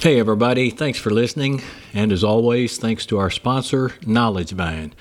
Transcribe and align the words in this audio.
Hey, 0.00 0.18
everybody, 0.18 0.70
thanks 0.70 0.98
for 0.98 1.10
listening. 1.10 1.60
And 1.92 2.10
as 2.10 2.24
always, 2.24 2.78
thanks 2.78 3.04
to 3.04 3.18
our 3.18 3.28
sponsor, 3.28 3.90
KnowledgeVine, 4.00 4.92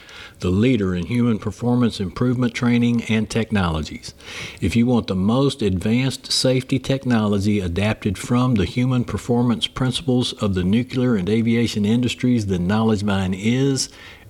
the 0.42 0.50
leader 0.50 0.94
in 0.94 1.06
human 1.06 1.40
performance 1.40 2.02
improvement 2.02 2.54
training 2.54 3.04
and 3.04 3.29
technologies. 3.29 4.13
If 4.59 4.75
you 4.75 4.85
want 4.85 5.07
the 5.07 5.15
most 5.15 5.62
advanced 5.62 6.33
safety 6.33 6.79
technology 6.79 7.62
adapted 7.62 8.17
from 8.17 8.55
the 8.55 8.65
human 8.65 9.05
performance 9.05 9.67
principles 9.67 10.34
of 10.34 10.54
the 10.54 10.66
nuclear 10.66 11.16
and 11.16 11.29
aviation 11.29 11.86
industries, 11.86 12.47
then 12.47 12.68
KnowledgeVine 12.68 13.39
is 13.41 13.88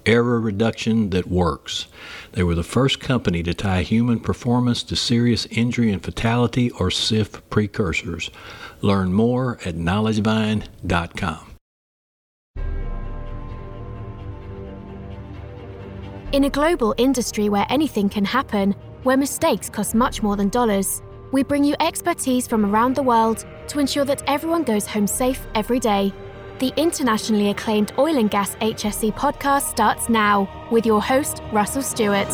error 0.09 0.39
reduction 0.39 1.11
that 1.11 1.27
works. 1.27 1.87
They 2.31 2.43
were 2.43 2.55
the 2.55 2.63
first 2.63 2.99
company 2.99 3.43
to 3.43 3.53
tie 3.53 3.83
human 3.83 4.19
performance 4.19 4.81
to 4.83 4.95
serious 4.95 5.45
injury 5.47 5.91
and 5.91 6.03
fatality 6.03 6.71
or 6.71 6.89
SIF 6.89 7.47
precursors. 7.49 8.31
Learn 8.81 9.13
more 9.13 9.59
at 9.65 9.75
knowledgevine.com. 9.75 11.45
In 16.31 16.43
a 16.43 16.49
global 16.49 16.93
industry 16.97 17.49
where 17.49 17.65
anything 17.69 18.09
can 18.09 18.25
happen, 18.25 18.75
where 19.03 19.17
mistakes 19.17 19.69
cost 19.69 19.95
much 19.95 20.21
more 20.21 20.35
than 20.35 20.49
dollars, 20.49 21.01
we 21.31 21.43
bring 21.43 21.63
you 21.63 21.75
expertise 21.79 22.47
from 22.47 22.65
around 22.65 22.95
the 22.95 23.03
world 23.03 23.45
to 23.67 23.79
ensure 23.79 24.05
that 24.05 24.23
everyone 24.27 24.63
goes 24.63 24.85
home 24.87 25.07
safe 25.07 25.45
every 25.55 25.79
day. 25.79 26.13
The 26.59 26.73
internationally 26.75 27.49
acclaimed 27.49 27.93
Oil 27.97 28.17
and 28.17 28.29
Gas 28.29 28.55
HSE 28.55 29.13
podcast 29.13 29.61
starts 29.69 30.09
now 30.09 30.67
with 30.69 30.85
your 30.85 31.01
host, 31.01 31.41
Russell 31.53 31.81
Stewart. 31.81 32.27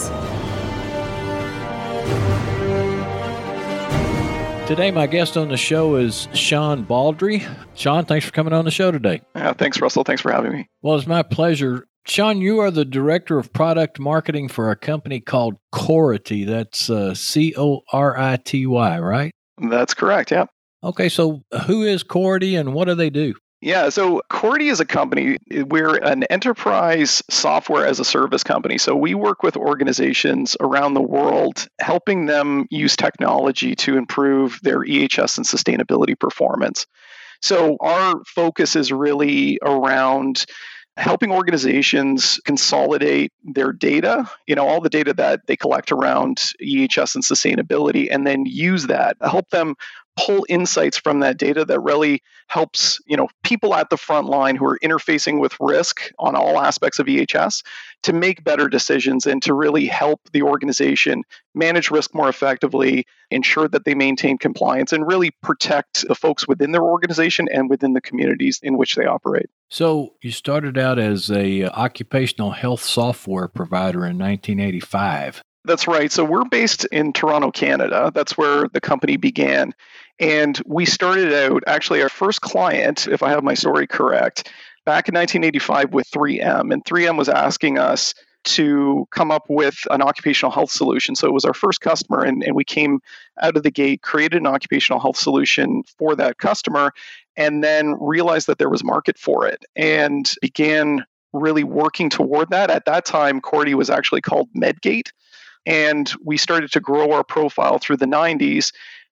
Today, 4.67 4.89
my 4.89 5.05
guest 5.05 5.37
on 5.37 5.49
the 5.49 5.57
show 5.57 5.95
is 5.97 6.27
Sean 6.33 6.81
Baldry. 6.81 7.43
Sean, 7.75 8.03
thanks 8.05 8.25
for 8.25 8.31
coming 8.31 8.51
on 8.51 8.65
the 8.65 8.71
show 8.71 8.89
today. 8.89 9.21
Yeah, 9.35 9.53
thanks, 9.53 9.79
Russell. 9.79 10.03
Thanks 10.03 10.23
for 10.23 10.31
having 10.31 10.53
me. 10.53 10.67
Well, 10.81 10.95
it's 10.95 11.05
my 11.05 11.21
pleasure. 11.21 11.85
Sean, 12.07 12.41
you 12.41 12.57
are 12.61 12.71
the 12.71 12.83
director 12.83 13.37
of 13.37 13.53
product 13.53 13.99
marketing 13.99 14.47
for 14.47 14.71
a 14.71 14.75
company 14.75 15.19
called 15.19 15.53
Cority. 15.71 16.45
That's 16.45 16.89
uh, 16.89 17.13
C 17.13 17.53
O 17.55 17.81
R 17.93 18.17
I 18.17 18.37
T 18.37 18.65
Y, 18.65 18.99
right? 18.99 19.31
That's 19.69 19.93
correct. 19.93 20.31
Yeah. 20.31 20.45
Okay, 20.83 21.09
so 21.09 21.43
who 21.67 21.83
is 21.83 22.01
Cority 22.01 22.55
and 22.55 22.73
what 22.73 22.85
do 22.85 22.95
they 22.95 23.11
do? 23.11 23.35
Yeah, 23.65 23.89
so 23.89 24.21
Cority 24.29 24.67
is 24.67 24.79
a 24.79 24.85
company. 24.85 25.39
We're 25.49 25.95
an 25.95 26.21
enterprise 26.25 27.23
software 27.31 27.87
as 27.87 27.99
a 27.99 28.05
service 28.05 28.43
company. 28.43 28.77
So 28.77 28.95
we 28.95 29.15
work 29.15 29.41
with 29.41 29.57
organizations 29.57 30.55
around 30.59 30.93
the 30.93 31.01
world, 31.01 31.67
helping 31.79 32.27
them 32.27 32.67
use 32.69 32.95
technology 32.95 33.73
to 33.77 33.97
improve 33.97 34.59
their 34.61 34.81
EHS 34.81 35.37
and 35.37 35.47
sustainability 35.47 36.17
performance. 36.17 36.85
So 37.41 37.77
our 37.79 38.23
focus 38.27 38.75
is 38.75 38.91
really 38.91 39.57
around 39.63 40.45
helping 40.95 41.31
organizations 41.31 42.39
consolidate 42.45 43.33
their 43.43 43.73
data, 43.73 44.29
you 44.45 44.53
know, 44.53 44.67
all 44.67 44.79
the 44.79 44.89
data 44.89 45.15
that 45.15 45.41
they 45.47 45.57
collect 45.57 45.91
around 45.91 46.37
EHS 46.63 47.15
and 47.15 47.23
sustainability, 47.23 48.09
and 48.11 48.27
then 48.27 48.45
use 48.45 48.85
that, 48.87 49.17
help 49.21 49.49
them 49.49 49.73
pull 50.17 50.45
insights 50.47 50.97
from 50.97 51.19
that 51.19 51.37
data 51.37 51.65
that 51.65 51.79
really 51.81 52.21
helps 52.47 52.99
you 53.05 53.17
know 53.17 53.27
people 53.43 53.73
at 53.73 53.89
the 53.89 53.97
front 53.97 54.27
line 54.27 54.55
who 54.55 54.65
are 54.65 54.79
interfacing 54.83 55.39
with 55.39 55.55
risk 55.59 56.11
on 56.19 56.35
all 56.35 56.59
aspects 56.59 56.99
of 56.99 57.07
EHS 57.07 57.63
to 58.03 58.13
make 58.13 58.43
better 58.43 58.67
decisions 58.67 59.25
and 59.25 59.41
to 59.41 59.53
really 59.53 59.85
help 59.85 60.21
the 60.31 60.41
organization 60.41 61.23
manage 61.55 61.89
risk 61.89 62.13
more 62.13 62.29
effectively, 62.29 63.05
ensure 63.31 63.67
that 63.67 63.85
they 63.85 63.95
maintain 63.95 64.37
compliance 64.37 64.93
and 64.93 65.07
really 65.07 65.31
protect 65.41 66.07
the 66.07 66.15
folks 66.15 66.47
within 66.47 66.71
their 66.71 66.83
organization 66.83 67.47
and 67.51 67.69
within 67.69 67.93
the 67.93 68.01
communities 68.01 68.59
in 68.61 68.77
which 68.77 68.95
they 68.95 69.05
operate. 69.05 69.47
So, 69.69 70.13
you 70.21 70.31
started 70.31 70.77
out 70.77 70.99
as 70.99 71.31
a 71.31 71.63
uh, 71.63 71.69
occupational 71.71 72.51
health 72.51 72.83
software 72.83 73.47
provider 73.47 74.05
in 74.05 74.17
1985. 74.17 75.41
That's 75.65 75.87
right. 75.87 76.11
So 76.11 76.23
we're 76.23 76.45
based 76.45 76.85
in 76.85 77.11
Toronto, 77.11 77.49
Canada. 77.49 78.11
That's 78.13 78.37
where 78.37 78.67
the 78.67 78.81
company 78.81 79.17
began. 79.17 79.73
And 80.19 80.59
we 80.65 80.85
started 80.85 81.33
out, 81.33 81.63
actually, 81.67 82.01
our 82.01 82.09
first 82.09 82.41
client, 82.41 83.07
if 83.07 83.21
I 83.21 83.29
have 83.29 83.43
my 83.43 83.53
story 83.53 83.87
correct, 83.87 84.51
back 84.85 85.09
in 85.09 85.15
1985 85.15 85.93
with 85.93 86.09
3M. 86.09 86.71
And 86.71 86.83
3M 86.85 87.17
was 87.17 87.27
asking 87.27 87.77
us 87.77 88.13
to 88.45 89.07
come 89.11 89.31
up 89.31 89.45
with 89.49 89.75
an 89.89 90.01
occupational 90.01 90.51
health 90.51 90.71
solution. 90.71 91.15
So 91.15 91.27
it 91.27 91.33
was 91.33 91.45
our 91.45 91.53
first 91.53 91.81
customer, 91.81 92.23
and, 92.23 92.43
and 92.43 92.55
we 92.55 92.63
came 92.63 92.99
out 93.41 93.57
of 93.57 93.63
the 93.63 93.71
gate, 93.71 94.03
created 94.03 94.37
an 94.37 94.47
occupational 94.47 94.99
health 94.99 95.17
solution 95.17 95.83
for 95.97 96.15
that 96.15 96.37
customer, 96.37 96.91
and 97.35 97.63
then 97.63 97.97
realized 97.99 98.47
that 98.47 98.59
there 98.59 98.69
was 98.69 98.83
market 98.83 99.17
for 99.17 99.47
it 99.47 99.65
and 99.75 100.31
began 100.41 101.03
really 101.33 101.63
working 101.63 102.09
toward 102.09 102.51
that. 102.51 102.69
At 102.69 102.85
that 102.85 103.03
time, 103.03 103.41
Cority 103.41 103.73
was 103.73 103.89
actually 103.89 104.21
called 104.21 104.47
Medgate. 104.55 105.09
And 105.65 106.11
we 106.23 106.37
started 106.37 106.71
to 106.73 106.79
grow 106.79 107.11
our 107.11 107.23
profile 107.23 107.79
through 107.79 107.97
the 107.97 108.05
90s 108.05 108.71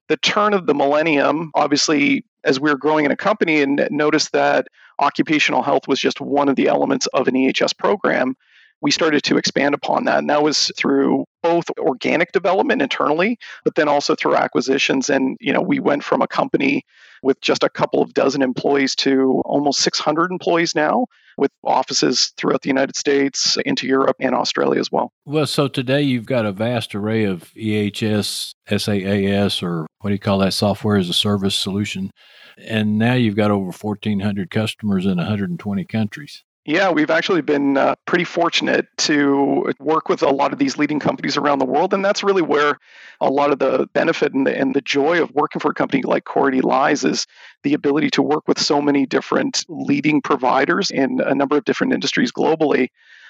the 0.09 0.17
turn 0.17 0.53
of 0.53 0.65
the 0.65 0.73
millennium, 0.73 1.51
obviously, 1.55 2.25
as 2.43 2.59
we 2.59 2.69
were 2.69 2.77
growing 2.77 3.05
in 3.05 3.11
a 3.11 3.15
company 3.15 3.61
and 3.61 3.87
noticed 3.89 4.31
that 4.33 4.67
occupational 4.99 5.63
health 5.63 5.87
was 5.87 5.99
just 5.99 6.21
one 6.21 6.49
of 6.49 6.55
the 6.55 6.67
elements 6.67 7.07
of 7.07 7.27
an 7.27 7.35
EHS 7.35 7.77
program, 7.77 8.35
we 8.83 8.91
started 8.91 9.23
to 9.23 9.37
expand 9.37 9.73
upon 9.73 10.03
that. 10.03 10.19
And 10.19 10.29
that 10.29 10.43
was 10.43 10.69
through 10.77 11.23
both 11.41 11.65
organic 11.79 12.33
development 12.33 12.81
internally, 12.81 13.39
but 13.63 13.75
then 13.75 13.87
also 13.87 14.13
through 14.13 14.35
acquisitions. 14.35 15.09
And, 15.09 15.37
you 15.39 15.53
know, 15.53 15.61
we 15.61 15.79
went 15.79 16.03
from 16.03 16.21
a 16.21 16.27
company 16.27 16.83
with 17.23 17.39
just 17.39 17.63
a 17.63 17.69
couple 17.69 18.01
of 18.01 18.13
dozen 18.13 18.41
employees 18.41 18.93
to 18.95 19.41
almost 19.45 19.79
600 19.79 20.31
employees 20.31 20.75
now 20.75 21.05
with 21.37 21.49
offices 21.63 22.33
throughout 22.35 22.61
the 22.61 22.67
United 22.67 22.97
States, 22.97 23.57
into 23.65 23.87
Europe, 23.87 24.17
and 24.19 24.35
Australia 24.35 24.81
as 24.81 24.91
well. 24.91 25.13
Well, 25.25 25.47
so 25.47 25.69
today 25.69 26.01
you've 26.01 26.25
got 26.25 26.45
a 26.45 26.51
vast 26.51 26.93
array 26.93 27.23
of 27.23 27.53
EHS, 27.55 28.53
SaaS, 28.67 29.63
or 29.63 29.87
what 30.01 30.09
do 30.09 30.13
you 30.13 30.19
call 30.19 30.39
that 30.39 30.53
software 30.53 30.97
as 30.97 31.07
a 31.07 31.13
service 31.13 31.55
solution? 31.55 32.11
And 32.57 32.99
now 32.99 33.13
you've 33.13 33.37
got 33.37 33.49
over 33.49 33.71
1,400 33.71 34.51
customers 34.51 35.05
in 35.05 35.15
120 35.15 35.85
countries. 35.85 36.43
Yeah, 36.65 36.91
we've 36.91 37.09
actually 37.09 37.41
been 37.41 37.75
uh, 37.75 37.95
pretty 38.05 38.23
fortunate 38.23 38.87
to 38.99 39.73
work 39.81 40.07
with 40.07 40.23
a 40.23 40.29
lot 40.29 40.53
of 40.53 40.59
these 40.59 40.77
leading 40.77 40.99
companies 40.99 41.35
around 41.35 41.59
the 41.59 41.65
world. 41.65 41.93
And 41.93 42.05
that's 42.05 42.23
really 42.23 42.41
where 42.41 42.79
a 43.19 43.29
lot 43.29 43.51
of 43.51 43.59
the 43.59 43.89
benefit 43.93 44.33
and 44.33 44.47
the, 44.47 44.57
and 44.57 44.73
the 44.73 44.79
joy 44.79 45.21
of 45.21 45.29
working 45.31 45.59
for 45.59 45.71
a 45.71 45.73
company 45.73 46.03
like 46.03 46.23
Cority 46.23 46.61
lies 46.61 47.03
is 47.03 47.27
the 47.63 47.73
ability 47.73 48.11
to 48.11 48.21
work 48.21 48.47
with 48.47 48.59
so 48.59 48.81
many 48.81 49.05
different 49.05 49.65
leading 49.67 50.21
providers 50.21 50.89
in 50.89 51.19
a 51.19 51.35
number 51.35 51.57
of 51.57 51.65
different 51.65 51.91
industries 51.91 52.31
globally. 52.31 52.87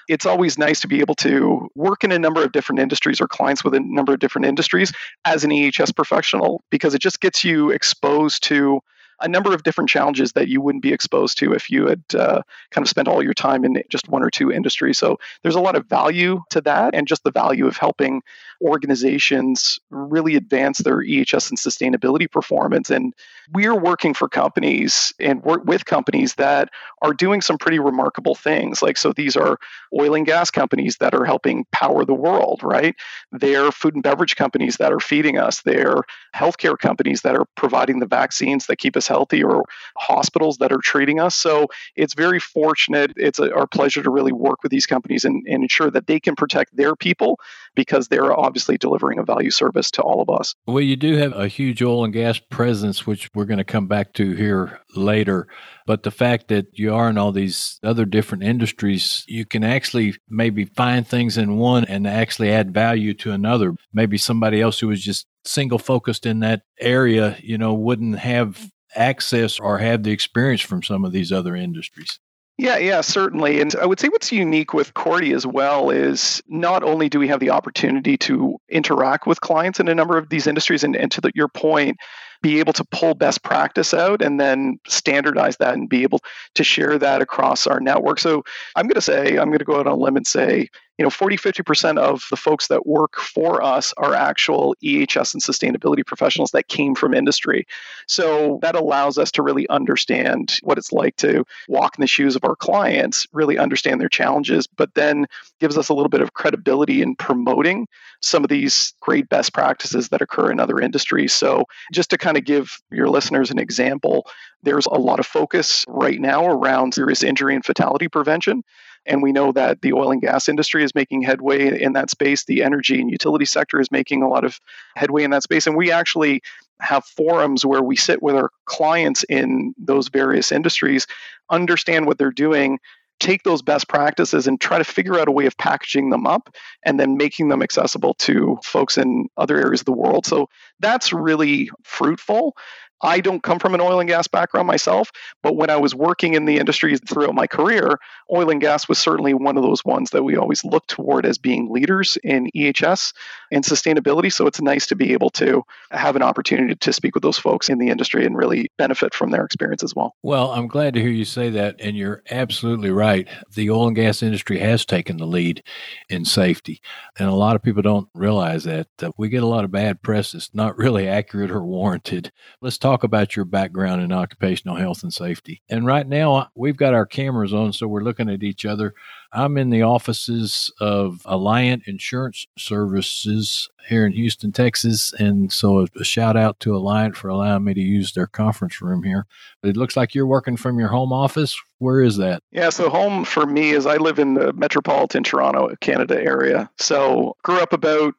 It's 0.08 0.26
always 0.26 0.56
nice 0.56 0.78
to 0.80 0.88
be 0.88 1.00
able 1.00 1.16
to 1.16 1.68
work 1.74 2.04
in 2.04 2.12
a 2.12 2.18
number 2.20 2.44
of 2.44 2.52
different 2.52 2.78
industries 2.78 3.20
or 3.20 3.26
clients 3.26 3.64
with 3.64 3.74
a 3.74 3.80
number 3.80 4.12
of 4.12 4.20
different 4.20 4.46
industries 4.46 4.92
as 5.24 5.42
an 5.42 5.50
EHS 5.50 5.96
professional 5.96 6.62
because 6.70 6.94
it 6.94 7.00
just 7.00 7.20
gets 7.20 7.42
you 7.42 7.70
exposed 7.70 8.44
to 8.44 8.80
a 9.20 9.28
number 9.28 9.54
of 9.54 9.62
different 9.62 9.90
challenges 9.90 10.32
that 10.32 10.48
you 10.48 10.60
wouldn't 10.60 10.82
be 10.82 10.92
exposed 10.92 11.38
to 11.38 11.52
if 11.52 11.70
you 11.70 11.86
had 11.86 12.02
uh, 12.18 12.42
kind 12.70 12.84
of 12.84 12.88
spent 12.88 13.08
all 13.08 13.22
your 13.22 13.34
time 13.34 13.64
in 13.64 13.82
just 13.88 14.08
one 14.08 14.22
or 14.22 14.30
two 14.30 14.50
industries. 14.50 14.98
So 14.98 15.18
there's 15.42 15.54
a 15.54 15.60
lot 15.60 15.76
of 15.76 15.86
value 15.86 16.42
to 16.50 16.60
that, 16.62 16.94
and 16.94 17.06
just 17.06 17.24
the 17.24 17.30
value 17.30 17.66
of 17.66 17.76
helping 17.76 18.22
organizations 18.62 19.78
really 19.90 20.36
advance 20.36 20.78
their 20.78 20.98
EHS 20.98 21.50
and 21.50 21.58
sustainability 21.58 22.30
performance. 22.30 22.90
And 22.90 23.14
we're 23.52 23.78
working 23.78 24.14
for 24.14 24.28
companies 24.28 25.12
and 25.20 25.42
work 25.42 25.64
with 25.64 25.84
companies 25.84 26.34
that 26.36 26.70
are 27.02 27.12
doing 27.12 27.42
some 27.42 27.58
pretty 27.58 27.78
remarkable 27.78 28.34
things. 28.34 28.82
Like, 28.82 28.96
so 28.96 29.12
these 29.12 29.36
are 29.36 29.58
oil 29.98 30.14
and 30.14 30.24
gas 30.24 30.50
companies 30.50 30.96
that 30.98 31.14
are 31.14 31.24
helping 31.24 31.66
power 31.72 32.04
the 32.04 32.14
world, 32.14 32.60
right? 32.62 32.94
They're 33.32 33.70
food 33.70 33.94
and 33.94 34.02
beverage 34.02 34.36
companies 34.36 34.76
that 34.78 34.92
are 34.92 35.00
feeding 35.00 35.38
us. 35.38 35.62
They're 35.62 36.02
healthcare 36.34 36.78
companies 36.78 37.22
that 37.22 37.34
are 37.34 37.46
providing 37.56 37.98
the 37.98 38.06
vaccines 38.06 38.66
that 38.66 38.76
keep 38.76 38.96
us 38.96 39.03
healthy 39.06 39.42
or 39.42 39.64
hospitals 39.96 40.58
that 40.58 40.72
are 40.72 40.80
treating 40.82 41.20
us. 41.20 41.34
So 41.34 41.68
it's 41.96 42.14
very 42.14 42.40
fortunate. 42.40 43.12
It's 43.16 43.38
a, 43.38 43.54
our 43.54 43.66
pleasure 43.66 44.02
to 44.02 44.10
really 44.10 44.32
work 44.32 44.62
with 44.62 44.70
these 44.70 44.86
companies 44.86 45.24
and, 45.24 45.44
and 45.46 45.62
ensure 45.62 45.90
that 45.90 46.06
they 46.06 46.20
can 46.20 46.36
protect 46.36 46.76
their 46.76 46.96
people 46.96 47.38
because 47.74 48.08
they're 48.08 48.38
obviously 48.38 48.78
delivering 48.78 49.18
a 49.18 49.24
value 49.24 49.50
service 49.50 49.90
to 49.92 50.02
all 50.02 50.20
of 50.20 50.30
us. 50.30 50.54
Well, 50.66 50.80
you 50.80 50.96
do 50.96 51.16
have 51.16 51.34
a 51.34 51.48
huge 51.48 51.82
oil 51.82 52.04
and 52.04 52.12
gas 52.12 52.38
presence, 52.38 53.06
which 53.06 53.28
we're 53.34 53.44
going 53.44 53.58
to 53.58 53.64
come 53.64 53.86
back 53.86 54.12
to 54.14 54.32
here 54.32 54.80
later. 54.94 55.48
But 55.86 56.02
the 56.02 56.10
fact 56.10 56.48
that 56.48 56.66
you 56.72 56.94
are 56.94 57.10
in 57.10 57.18
all 57.18 57.32
these 57.32 57.78
other 57.82 58.04
different 58.04 58.44
industries, 58.44 59.24
you 59.26 59.44
can 59.44 59.64
actually 59.64 60.16
maybe 60.28 60.64
find 60.64 61.06
things 61.06 61.36
in 61.36 61.56
one 61.56 61.84
and 61.84 62.06
actually 62.06 62.50
add 62.50 62.72
value 62.72 63.12
to 63.14 63.32
another. 63.32 63.74
Maybe 63.92 64.16
somebody 64.16 64.60
else 64.60 64.78
who 64.78 64.88
was 64.88 65.02
just 65.02 65.26
single 65.44 65.78
focused 65.78 66.24
in 66.24 66.40
that 66.40 66.62
area, 66.80 67.36
you 67.42 67.58
know, 67.58 67.74
wouldn't 67.74 68.18
have 68.18 68.70
access 68.94 69.58
or 69.58 69.78
have 69.78 70.02
the 70.02 70.12
experience 70.12 70.60
from 70.60 70.82
some 70.82 71.04
of 71.04 71.12
these 71.12 71.32
other 71.32 71.54
industries. 71.56 72.18
Yeah, 72.56 72.76
yeah, 72.76 73.00
certainly. 73.00 73.60
And 73.60 73.74
I 73.74 73.86
would 73.86 73.98
say 73.98 74.08
what's 74.08 74.30
unique 74.30 74.72
with 74.72 74.94
Cority 74.94 75.32
as 75.32 75.44
well 75.44 75.90
is 75.90 76.40
not 76.46 76.84
only 76.84 77.08
do 77.08 77.18
we 77.18 77.26
have 77.26 77.40
the 77.40 77.50
opportunity 77.50 78.16
to 78.18 78.58
interact 78.68 79.26
with 79.26 79.40
clients 79.40 79.80
in 79.80 79.88
a 79.88 79.94
number 79.94 80.16
of 80.16 80.28
these 80.28 80.46
industries, 80.46 80.84
and, 80.84 80.94
and 80.94 81.10
to 81.10 81.20
the, 81.20 81.32
your 81.34 81.48
point, 81.48 81.96
be 82.42 82.60
able 82.60 82.74
to 82.74 82.84
pull 82.84 83.14
best 83.14 83.42
practice 83.42 83.92
out 83.92 84.22
and 84.22 84.38
then 84.38 84.78
standardize 84.86 85.56
that 85.56 85.74
and 85.74 85.88
be 85.88 86.02
able 86.02 86.20
to 86.54 86.62
share 86.62 86.98
that 86.98 87.22
across 87.22 87.66
our 87.66 87.80
network. 87.80 88.20
So 88.20 88.44
I'm 88.76 88.86
going 88.86 88.94
to 88.94 89.00
say, 89.00 89.38
I'm 89.38 89.48
going 89.48 89.58
to 89.58 89.64
go 89.64 89.80
out 89.80 89.86
on 89.86 89.94
a 89.94 89.96
limb 89.96 90.16
and 90.16 90.26
say, 90.26 90.68
you 90.98 91.02
know 91.02 91.10
40 91.10 91.36
50% 91.36 91.98
of 91.98 92.24
the 92.30 92.36
folks 92.36 92.68
that 92.68 92.86
work 92.86 93.16
for 93.16 93.62
us 93.62 93.92
are 93.96 94.14
actual 94.14 94.74
ehs 94.84 95.34
and 95.34 95.42
sustainability 95.42 96.06
professionals 96.06 96.52
that 96.52 96.68
came 96.68 96.94
from 96.94 97.14
industry. 97.14 97.66
So 98.06 98.58
that 98.62 98.74
allows 98.74 99.18
us 99.18 99.30
to 99.32 99.42
really 99.42 99.68
understand 99.68 100.56
what 100.62 100.78
it's 100.78 100.92
like 100.92 101.16
to 101.16 101.44
walk 101.68 101.98
in 101.98 102.02
the 102.02 102.06
shoes 102.06 102.36
of 102.36 102.44
our 102.44 102.56
clients 102.56 103.26
really 103.32 103.58
understand 103.58 104.00
their 104.00 104.08
challenges 104.08 104.66
but 104.66 104.94
then 104.94 105.26
gives 105.60 105.76
us 105.76 105.88
a 105.88 105.94
little 105.94 106.08
bit 106.08 106.20
of 106.20 106.34
credibility 106.34 107.02
in 107.02 107.16
promoting 107.16 107.88
some 108.20 108.44
of 108.44 108.50
these 108.50 108.94
great 109.00 109.28
best 109.28 109.52
practices 109.52 110.08
that 110.08 110.22
occur 110.22 110.50
in 110.50 110.60
other 110.60 110.80
industries. 110.80 111.32
So 111.32 111.64
just 111.92 112.10
to 112.10 112.18
kind 112.18 112.36
of 112.36 112.44
give 112.44 112.78
your 112.90 113.08
listeners 113.08 113.50
an 113.50 113.58
example 113.58 114.26
there's 114.64 114.86
a 114.86 114.94
lot 114.94 115.20
of 115.20 115.26
focus 115.26 115.84
right 115.88 116.20
now 116.20 116.46
around 116.46 116.94
serious 116.94 117.22
injury 117.22 117.54
and 117.54 117.64
fatality 117.64 118.08
prevention 118.08 118.64
and 119.06 119.22
we 119.22 119.32
know 119.32 119.52
that 119.52 119.82
the 119.82 119.92
oil 119.92 120.10
and 120.10 120.20
gas 120.20 120.48
industry 120.48 120.84
is 120.84 120.94
making 120.94 121.22
headway 121.22 121.80
in 121.80 121.92
that 121.94 122.10
space. 122.10 122.44
The 122.44 122.62
energy 122.62 123.00
and 123.00 123.10
utility 123.10 123.44
sector 123.44 123.80
is 123.80 123.90
making 123.90 124.22
a 124.22 124.28
lot 124.28 124.44
of 124.44 124.58
headway 124.96 125.24
in 125.24 125.30
that 125.30 125.42
space. 125.42 125.66
And 125.66 125.76
we 125.76 125.90
actually 125.90 126.42
have 126.80 127.04
forums 127.04 127.64
where 127.64 127.82
we 127.82 127.96
sit 127.96 128.22
with 128.22 128.34
our 128.34 128.50
clients 128.64 129.24
in 129.24 129.74
those 129.78 130.08
various 130.08 130.52
industries, 130.52 131.06
understand 131.50 132.06
what 132.06 132.18
they're 132.18 132.30
doing, 132.30 132.78
take 133.20 133.42
those 133.44 133.62
best 133.62 133.88
practices 133.88 134.46
and 134.46 134.60
try 134.60 134.78
to 134.78 134.84
figure 134.84 135.18
out 135.18 135.28
a 135.28 135.32
way 135.32 135.46
of 135.46 135.56
packaging 135.56 136.10
them 136.10 136.26
up 136.26 136.54
and 136.84 136.98
then 136.98 137.16
making 137.16 137.48
them 137.48 137.62
accessible 137.62 138.14
to 138.14 138.58
folks 138.64 138.98
in 138.98 139.28
other 139.36 139.56
areas 139.56 139.80
of 139.80 139.86
the 139.86 139.92
world. 139.92 140.26
So 140.26 140.48
that's 140.80 141.12
really 141.12 141.70
fruitful. 141.84 142.56
I 143.04 143.20
don't 143.20 143.42
come 143.42 143.58
from 143.58 143.74
an 143.74 143.80
oil 143.80 144.00
and 144.00 144.08
gas 144.08 144.26
background 144.26 144.66
myself, 144.66 145.12
but 145.42 145.56
when 145.56 145.68
I 145.68 145.76
was 145.76 145.94
working 145.94 146.34
in 146.34 146.46
the 146.46 146.56
industry 146.56 146.96
throughout 146.96 147.34
my 147.34 147.46
career, 147.46 147.98
oil 148.32 148.50
and 148.50 148.60
gas 148.60 148.88
was 148.88 148.98
certainly 148.98 149.34
one 149.34 149.58
of 149.58 149.62
those 149.62 149.84
ones 149.84 150.10
that 150.10 150.24
we 150.24 150.36
always 150.36 150.64
look 150.64 150.86
toward 150.86 151.26
as 151.26 151.36
being 151.36 151.70
leaders 151.70 152.16
in 152.24 152.50
EHS 152.56 153.12
and 153.52 153.62
sustainability. 153.62 154.32
So 154.32 154.46
it's 154.46 154.60
nice 154.60 154.86
to 154.86 154.96
be 154.96 155.12
able 155.12 155.30
to 155.30 155.62
have 155.90 156.16
an 156.16 156.22
opportunity 156.22 156.74
to 156.74 156.92
speak 156.92 157.14
with 157.14 157.22
those 157.22 157.36
folks 157.38 157.68
in 157.68 157.78
the 157.78 157.90
industry 157.90 158.24
and 158.24 158.36
really 158.36 158.70
benefit 158.78 159.12
from 159.12 159.30
their 159.30 159.44
experience 159.44 159.82
as 159.82 159.94
well. 159.94 160.14
Well, 160.22 160.52
I'm 160.52 160.66
glad 160.66 160.94
to 160.94 161.00
hear 161.00 161.10
you 161.10 161.26
say 161.26 161.50
that, 161.50 161.76
and 161.80 161.96
you're 161.96 162.22
absolutely 162.30 162.90
right. 162.90 163.28
The 163.54 163.70
oil 163.70 163.88
and 163.88 163.96
gas 163.96 164.22
industry 164.22 164.58
has 164.60 164.86
taken 164.86 165.18
the 165.18 165.26
lead 165.26 165.62
in 166.08 166.24
safety, 166.24 166.80
and 167.18 167.28
a 167.28 167.34
lot 167.34 167.54
of 167.54 167.62
people 167.62 167.82
don't 167.82 168.08
realize 168.14 168.64
that. 168.64 168.86
We 169.18 169.28
get 169.28 169.42
a 169.42 169.46
lot 169.46 169.64
of 169.64 169.70
bad 169.70 170.00
press 170.02 170.32
that's 170.32 170.54
not 170.54 170.78
really 170.78 171.06
accurate 171.14 171.50
or 171.50 171.62
warranted. 171.62 172.32
Let's 172.62 172.78
talk 172.94 173.02
about 173.02 173.34
your 173.34 173.44
background 173.44 174.00
in 174.00 174.12
occupational 174.12 174.76
health 174.76 175.02
and 175.02 175.12
safety. 175.12 175.60
And 175.68 175.84
right 175.84 176.06
now, 176.06 176.34
uh, 176.34 176.46
we've 176.54 176.76
got 176.76 176.94
our 176.94 177.06
cameras 177.06 177.52
on, 177.52 177.72
so 177.72 177.88
we're 177.88 178.04
looking 178.04 178.30
at 178.30 178.44
each 178.44 178.64
other. 178.64 178.94
I'm 179.32 179.58
in 179.58 179.70
the 179.70 179.82
offices 179.82 180.72
of 180.78 181.22
Alliant 181.26 181.88
Insurance 181.88 182.46
Services 182.56 183.68
here 183.88 184.06
in 184.06 184.12
Houston, 184.12 184.52
Texas. 184.52 185.12
And 185.12 185.52
so 185.52 185.88
a 185.98 186.04
shout 186.04 186.36
out 186.36 186.60
to 186.60 186.70
Alliant 186.70 187.16
for 187.16 187.26
allowing 187.28 187.64
me 187.64 187.74
to 187.74 187.80
use 187.80 188.12
their 188.12 188.28
conference 188.28 188.80
room 188.80 189.02
here. 189.02 189.26
But 189.60 189.70
it 189.70 189.76
looks 189.76 189.96
like 189.96 190.14
you're 190.14 190.24
working 190.24 190.56
from 190.56 190.78
your 190.78 190.88
home 190.88 191.12
office. 191.12 191.60
Where 191.78 192.00
is 192.00 192.16
that? 192.18 192.44
Yeah, 192.52 192.70
so 192.70 192.88
home 192.88 193.24
for 193.24 193.44
me 193.44 193.70
is 193.70 193.86
I 193.86 193.96
live 193.96 194.20
in 194.20 194.34
the 194.34 194.52
metropolitan 194.52 195.24
Toronto, 195.24 195.74
Canada 195.80 196.16
area. 196.16 196.70
So 196.78 197.34
grew 197.42 197.58
up 197.58 197.72
about 197.72 198.14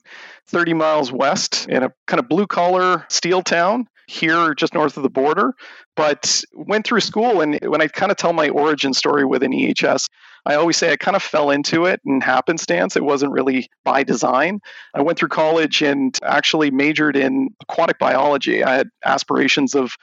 30 0.48 0.74
miles 0.74 1.14
west 1.14 1.66
in 1.70 1.82
a 1.82 1.94
kind 2.08 2.20
of 2.20 2.28
blue 2.28 2.46
collar 2.46 3.06
steel 3.08 3.42
town 3.42 3.88
here 4.08 4.54
just 4.54 4.74
north 4.74 4.98
of 4.98 5.04
the 5.04 5.10
border, 5.10 5.54
but 5.96 6.44
went 6.54 6.86
through 6.86 7.02
school. 7.02 7.42
And 7.42 7.60
when 7.64 7.82
I 7.82 7.88
kind 7.88 8.12
of 8.12 8.18
tell 8.18 8.34
my 8.34 8.50
origin 8.50 8.94
story 8.94 9.26
within 9.26 9.52
EHS, 9.52 10.08
I 10.46 10.56
always 10.56 10.78
say 10.78 10.92
I 10.92 10.96
kind 10.96 11.16
of 11.16 11.24
fell 11.24 11.50
into 11.50 11.86
it 11.86 12.02
in 12.06 12.22
happenstance. 12.22 12.96
It 12.96 13.04
wasn't 13.04 13.32
really 13.32 13.68
by 13.84 14.04
design. 14.04 14.60
I 14.94 15.02
went 15.02 15.18
through 15.18 15.30
college 15.30 15.82
and 15.82 16.18
actually 16.24 16.70
majored 16.70 17.16
in 17.16 17.50
aquatic 17.62 17.98
biology. 17.98 18.64
I 18.64 18.76
had 18.76 18.90
aspirations 19.04 19.74
of 19.74 19.94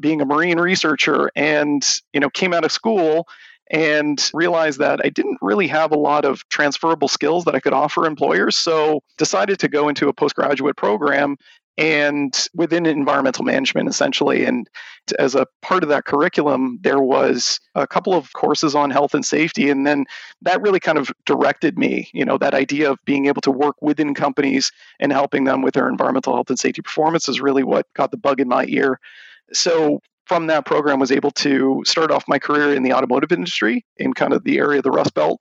being 0.00 0.20
a 0.20 0.24
marine 0.24 0.58
researcher 0.58 1.30
and, 1.36 1.86
you 2.12 2.20
know, 2.20 2.30
came 2.30 2.52
out 2.52 2.64
of 2.64 2.72
school 2.72 3.28
and 3.70 4.30
realized 4.34 4.80
that 4.80 5.00
I 5.04 5.08
didn't 5.08 5.38
really 5.40 5.68
have 5.68 5.92
a 5.92 5.98
lot 5.98 6.24
of 6.24 6.46
transferable 6.48 7.08
skills 7.08 7.44
that 7.44 7.54
I 7.54 7.60
could 7.60 7.72
offer 7.72 8.04
employers. 8.04 8.56
So 8.58 9.02
decided 9.18 9.58
to 9.60 9.68
go 9.68 9.88
into 9.88 10.08
a 10.08 10.12
postgraduate 10.12 10.76
program 10.76 11.36
and 11.78 12.48
within 12.54 12.84
environmental 12.84 13.44
management 13.44 13.88
essentially 13.88 14.44
and 14.44 14.68
as 15.18 15.34
a 15.34 15.46
part 15.62 15.82
of 15.82 15.88
that 15.88 16.04
curriculum 16.04 16.78
there 16.82 17.00
was 17.00 17.58
a 17.74 17.86
couple 17.86 18.12
of 18.12 18.32
courses 18.34 18.74
on 18.74 18.90
health 18.90 19.14
and 19.14 19.24
safety 19.24 19.70
and 19.70 19.86
then 19.86 20.04
that 20.42 20.60
really 20.60 20.78
kind 20.80 20.98
of 20.98 21.10
directed 21.24 21.78
me 21.78 22.08
you 22.12 22.24
know 22.24 22.36
that 22.36 22.54
idea 22.54 22.90
of 22.90 22.98
being 23.04 23.26
able 23.26 23.40
to 23.40 23.50
work 23.50 23.76
within 23.80 24.14
companies 24.14 24.70
and 25.00 25.12
helping 25.12 25.44
them 25.44 25.62
with 25.62 25.74
their 25.74 25.88
environmental 25.88 26.34
health 26.34 26.50
and 26.50 26.58
safety 26.58 26.82
performance 26.82 27.28
is 27.28 27.40
really 27.40 27.62
what 27.62 27.86
got 27.94 28.10
the 28.10 28.16
bug 28.16 28.40
in 28.40 28.48
my 28.48 28.64
ear. 28.68 28.98
So 29.52 30.00
from 30.26 30.46
that 30.46 30.64
program 30.64 31.00
was 31.00 31.12
able 31.12 31.30
to 31.32 31.82
start 31.84 32.10
off 32.10 32.28
my 32.28 32.38
career 32.38 32.74
in 32.74 32.82
the 32.82 32.92
automotive 32.92 33.32
industry 33.32 33.84
in 33.96 34.14
kind 34.14 34.32
of 34.32 34.44
the 34.44 34.58
area 34.58 34.78
of 34.78 34.84
the 34.84 34.90
rust 34.90 35.14
belt 35.14 35.40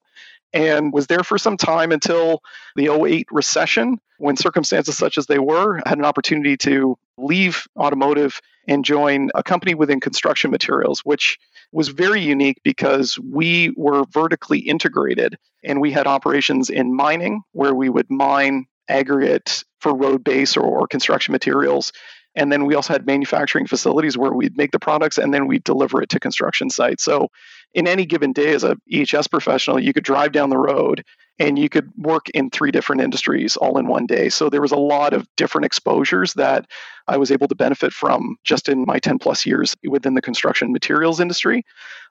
and 0.53 0.93
was 0.93 1.07
there 1.07 1.23
for 1.23 1.37
some 1.37 1.57
time 1.57 1.91
until 1.91 2.41
the 2.75 2.89
08 2.89 3.27
recession 3.31 3.99
when 4.17 4.37
circumstances 4.37 4.97
such 4.97 5.17
as 5.17 5.25
they 5.25 5.39
were 5.39 5.81
had 5.85 5.97
an 5.97 6.05
opportunity 6.05 6.57
to 6.57 6.97
leave 7.17 7.67
automotive 7.77 8.41
and 8.67 8.85
join 8.85 9.29
a 9.33 9.43
company 9.43 9.73
within 9.73 9.99
construction 9.99 10.51
materials 10.51 11.01
which 11.01 11.39
was 11.71 11.87
very 11.89 12.21
unique 12.21 12.59
because 12.63 13.17
we 13.19 13.73
were 13.77 14.03
vertically 14.11 14.59
integrated 14.59 15.37
and 15.63 15.79
we 15.81 15.91
had 15.91 16.07
operations 16.07 16.69
in 16.69 16.95
mining 16.95 17.41
where 17.53 17.73
we 17.73 17.89
would 17.89 18.09
mine 18.09 18.65
aggregate 18.89 19.63
for 19.79 19.95
road 19.95 20.23
base 20.23 20.57
or, 20.57 20.63
or 20.63 20.87
construction 20.87 21.31
materials 21.31 21.91
and 22.35 22.51
then 22.51 22.65
we 22.65 22.75
also 22.75 22.93
had 22.93 23.05
manufacturing 23.05 23.67
facilities 23.67 24.17
where 24.17 24.31
we'd 24.31 24.57
make 24.57 24.71
the 24.71 24.79
products 24.79 25.17
and 25.17 25.33
then 25.33 25.47
we'd 25.47 25.63
deliver 25.63 26.01
it 26.01 26.09
to 26.09 26.19
construction 26.19 26.69
sites. 26.69 27.03
So 27.03 27.29
in 27.73 27.87
any 27.87 28.05
given 28.05 28.33
day 28.33 28.53
as 28.53 28.63
a 28.63 28.77
EHS 28.91 29.29
professional, 29.29 29.79
you 29.79 29.93
could 29.93 30.03
drive 30.03 30.31
down 30.31 30.49
the 30.49 30.57
road 30.57 31.03
and 31.41 31.57
you 31.57 31.69
could 31.69 31.91
work 31.97 32.29
in 32.29 32.51
three 32.51 32.69
different 32.69 33.01
industries 33.01 33.57
all 33.57 33.79
in 33.79 33.87
one 33.87 34.05
day. 34.05 34.29
So 34.29 34.47
there 34.47 34.61
was 34.61 34.71
a 34.71 34.77
lot 34.77 35.11
of 35.11 35.27
different 35.37 35.65
exposures 35.65 36.35
that 36.35 36.67
I 37.07 37.17
was 37.17 37.31
able 37.31 37.47
to 37.47 37.55
benefit 37.55 37.91
from 37.93 38.35
just 38.43 38.69
in 38.69 38.85
my 38.85 38.99
10 38.99 39.17
plus 39.17 39.43
years 39.43 39.75
within 39.83 40.13
the 40.13 40.21
construction 40.21 40.71
materials 40.71 41.19
industry. 41.19 41.63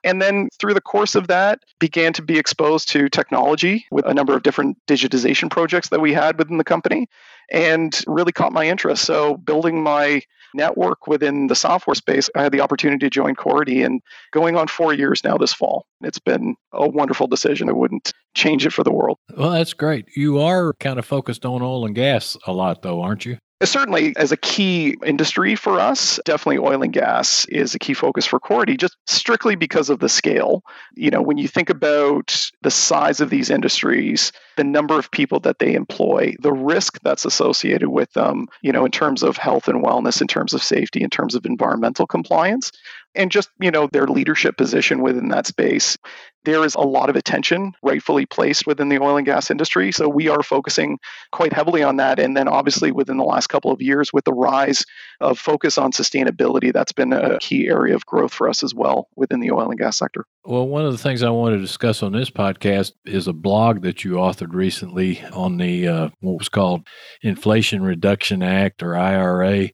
And 0.03 0.21
then 0.21 0.49
through 0.59 0.73
the 0.73 0.81
course 0.81 1.15
of 1.15 1.27
that, 1.27 1.59
began 1.79 2.11
to 2.13 2.21
be 2.21 2.37
exposed 2.37 2.89
to 2.89 3.07
technology 3.07 3.85
with 3.89 4.05
a 4.05 4.13
number 4.13 4.35
of 4.35 4.43
different 4.43 4.77
digitization 4.85 5.49
projects 5.49 5.87
that 5.89 6.01
we 6.01 6.11
had 6.11 6.37
within 6.37 6.57
the 6.57 6.65
company 6.65 7.07
and 7.49 8.03
really 8.07 8.33
caught 8.33 8.51
my 8.51 8.67
interest. 8.67 9.05
So 9.05 9.37
building 9.37 9.81
my 9.81 10.23
network 10.53 11.07
within 11.07 11.47
the 11.47 11.55
software 11.55 11.95
space, 11.95 12.29
I 12.35 12.43
had 12.43 12.51
the 12.51 12.61
opportunity 12.61 13.05
to 13.05 13.09
join 13.09 13.35
Cority 13.35 13.81
and 13.81 14.01
going 14.31 14.57
on 14.57 14.67
four 14.67 14.93
years 14.93 15.23
now 15.23 15.37
this 15.37 15.53
fall. 15.53 15.85
It's 16.03 16.19
been 16.19 16.55
a 16.73 16.87
wonderful 16.87 17.27
decision. 17.27 17.69
I 17.69 17.73
wouldn't 17.73 18.11
change 18.35 18.65
it 18.65 18.73
for 18.73 18.83
the 18.83 18.91
world. 18.91 19.17
Well, 19.35 19.51
that's 19.51 19.73
great. 19.73 20.05
You 20.15 20.39
are 20.39 20.73
kind 20.79 20.99
of 20.99 21.05
focused 21.05 21.45
on 21.45 21.61
oil 21.61 21.85
and 21.85 21.95
gas 21.95 22.37
a 22.45 22.53
lot, 22.53 22.81
though, 22.81 23.01
aren't 23.01 23.25
you? 23.25 23.37
Uh, 23.61 23.65
certainly, 23.65 24.15
as 24.17 24.31
a 24.31 24.37
key 24.37 24.97
industry 25.05 25.55
for 25.55 25.79
us, 25.79 26.19
definitely 26.25 26.57
oil 26.57 26.81
and 26.81 26.93
gas 26.93 27.45
is 27.45 27.75
a 27.75 27.79
key 27.79 27.93
focus 27.93 28.25
for 28.25 28.39
Cority, 28.39 28.75
just 28.75 28.97
strictly 29.05 29.55
because 29.55 29.89
of 29.89 29.99
the 29.99 30.09
scale. 30.09 30.63
You 30.95 31.11
know, 31.11 31.21
when 31.21 31.37
you 31.37 31.47
think 31.47 31.69
about 31.69 32.49
the 32.63 32.71
size 32.71 33.21
of 33.21 33.29
these 33.29 33.51
industries, 33.51 34.31
the 34.57 34.63
number 34.63 34.97
of 34.97 35.11
people 35.11 35.39
that 35.41 35.59
they 35.59 35.75
employ, 35.75 36.33
the 36.39 36.51
risk 36.51 36.99
that's 37.03 37.23
associated 37.23 37.89
with 37.89 38.11
them, 38.13 38.47
you 38.63 38.71
know, 38.71 38.83
in 38.83 38.91
terms 38.91 39.21
of 39.21 39.37
health 39.37 39.67
and 39.67 39.83
wellness, 39.83 40.21
in 40.21 40.27
terms 40.27 40.53
of 40.53 40.63
safety, 40.63 41.03
in 41.03 41.09
terms 41.11 41.35
of 41.35 41.45
environmental 41.45 42.07
compliance, 42.07 42.71
and 43.15 43.31
just 43.31 43.49
you 43.59 43.71
know 43.71 43.87
their 43.91 44.07
leadership 44.07 44.57
position 44.57 45.01
within 45.01 45.29
that 45.29 45.47
space 45.47 45.97
there 46.43 46.65
is 46.65 46.75
a 46.75 46.81
lot 46.81 47.09
of 47.09 47.15
attention 47.15 47.73
rightfully 47.83 48.25
placed 48.25 48.65
within 48.65 48.89
the 48.89 48.99
oil 48.99 49.17
and 49.17 49.25
gas 49.25 49.51
industry. 49.51 49.91
So 49.91 50.09
we 50.09 50.27
are 50.27 50.41
focusing 50.41 50.97
quite 51.31 51.53
heavily 51.53 51.83
on 51.83 51.97
that. 51.97 52.19
And 52.19 52.35
then 52.35 52.47
obviously 52.47 52.91
within 52.91 53.17
the 53.17 53.23
last 53.23 53.47
couple 53.47 53.71
of 53.71 53.81
years 53.81 54.11
with 54.11 54.25
the 54.25 54.33
rise 54.33 54.85
of 55.19 55.37
focus 55.37 55.77
on 55.77 55.91
sustainability 55.91 56.73
that's 56.73 56.91
been 56.91 57.13
a 57.13 57.37
key 57.39 57.67
area 57.67 57.95
of 57.95 58.05
growth 58.05 58.33
for 58.33 58.49
us 58.49 58.63
as 58.63 58.73
well 58.73 59.07
within 59.15 59.39
the 59.39 59.51
oil 59.51 59.69
and 59.69 59.79
gas 59.79 59.97
sector. 59.97 60.25
Well 60.43 60.67
one 60.67 60.85
of 60.85 60.91
the 60.91 60.97
things 60.97 61.21
i 61.21 61.29
want 61.29 61.53
to 61.53 61.59
discuss 61.59 62.01
on 62.01 62.13
this 62.13 62.31
podcast 62.31 62.93
is 63.05 63.27
a 63.27 63.33
blog 63.33 63.83
that 63.83 64.03
you 64.03 64.13
authored 64.13 64.53
recently 64.53 65.21
on 65.33 65.57
the 65.57 65.87
uh, 65.87 66.09
what 66.21 66.39
was 66.39 66.49
called 66.49 66.87
inflation 67.21 67.83
reduction 67.83 68.41
act 68.41 68.81
or 68.81 68.95
ira 68.95 69.69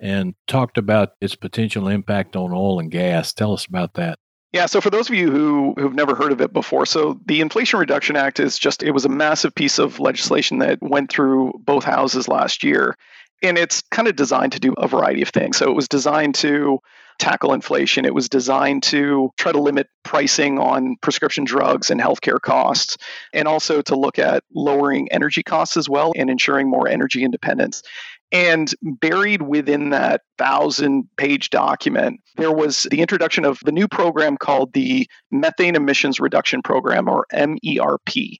and 0.00 0.34
talked 0.46 0.78
about 0.78 1.10
its 1.20 1.34
potential 1.34 1.86
impact 1.88 2.34
on 2.34 2.52
oil 2.52 2.80
and 2.80 2.90
gas. 2.90 3.32
Tell 3.32 3.52
us 3.52 3.66
about 3.66 3.94
that. 3.94 4.18
Yeah, 4.52 4.66
so 4.66 4.80
for 4.80 4.90
those 4.90 5.08
of 5.08 5.14
you 5.14 5.30
who 5.30 5.74
who've 5.78 5.94
never 5.94 6.16
heard 6.16 6.32
of 6.32 6.40
it 6.40 6.52
before, 6.52 6.84
so 6.84 7.20
the 7.26 7.40
Inflation 7.40 7.78
Reduction 7.78 8.16
Act 8.16 8.40
is 8.40 8.58
just 8.58 8.82
it 8.82 8.90
was 8.90 9.04
a 9.04 9.08
massive 9.08 9.54
piece 9.54 9.78
of 9.78 10.00
legislation 10.00 10.58
that 10.58 10.78
went 10.82 11.08
through 11.08 11.52
both 11.64 11.84
houses 11.84 12.26
last 12.26 12.64
year 12.64 12.96
And 13.42 13.56
it's 13.56 13.82
kind 13.90 14.08
of 14.08 14.16
designed 14.16 14.52
to 14.52 14.60
do 14.60 14.74
a 14.74 14.86
variety 14.88 15.22
of 15.22 15.28
things. 15.30 15.56
So 15.56 15.70
it 15.70 15.74
was 15.74 15.88
designed 15.88 16.34
to 16.36 16.78
tackle 17.18 17.52
inflation. 17.52 18.04
It 18.04 18.14
was 18.14 18.28
designed 18.28 18.82
to 18.84 19.30
try 19.36 19.52
to 19.52 19.60
limit 19.60 19.88
pricing 20.04 20.58
on 20.58 20.96
prescription 21.02 21.44
drugs 21.44 21.90
and 21.90 22.00
healthcare 22.00 22.40
costs, 22.40 22.96
and 23.32 23.46
also 23.46 23.82
to 23.82 23.96
look 23.96 24.18
at 24.18 24.42
lowering 24.54 25.08
energy 25.10 25.42
costs 25.42 25.76
as 25.76 25.88
well 25.88 26.12
and 26.16 26.30
ensuring 26.30 26.68
more 26.68 26.88
energy 26.88 27.22
independence. 27.24 27.82
And 28.32 28.72
buried 28.82 29.42
within 29.42 29.90
that 29.90 30.22
thousand 30.38 31.08
page 31.16 31.50
document, 31.50 32.20
there 32.36 32.52
was 32.52 32.84
the 32.90 33.00
introduction 33.00 33.44
of 33.44 33.58
the 33.64 33.72
new 33.72 33.88
program 33.88 34.36
called 34.36 34.72
the 34.72 35.08
Methane 35.30 35.74
Emissions 35.74 36.20
Reduction 36.20 36.62
Program, 36.62 37.08
or 37.08 37.26
MERP. 37.32 38.38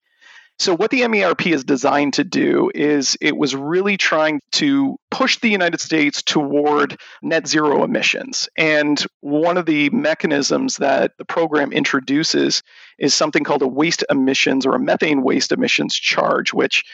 So, 0.60 0.76
what 0.76 0.90
the 0.90 1.00
MERP 1.00 1.46
is 1.46 1.64
designed 1.64 2.12
to 2.14 2.24
do 2.24 2.70
is 2.74 3.16
it 3.22 3.34
was 3.34 3.56
really 3.56 3.96
trying 3.96 4.42
to 4.52 4.98
push 5.10 5.38
the 5.38 5.48
United 5.48 5.80
States 5.80 6.22
toward 6.22 7.00
net 7.22 7.48
zero 7.48 7.82
emissions. 7.82 8.46
And 8.58 9.02
one 9.20 9.56
of 9.56 9.64
the 9.64 9.88
mechanisms 9.88 10.76
that 10.76 11.12
the 11.16 11.24
program 11.24 11.72
introduces 11.72 12.62
is 12.98 13.14
something 13.14 13.42
called 13.42 13.62
a 13.62 13.66
waste 13.66 14.04
emissions 14.10 14.66
or 14.66 14.74
a 14.74 14.78
methane 14.78 15.22
waste 15.22 15.50
emissions 15.50 15.94
charge, 15.94 16.52
which 16.52 16.84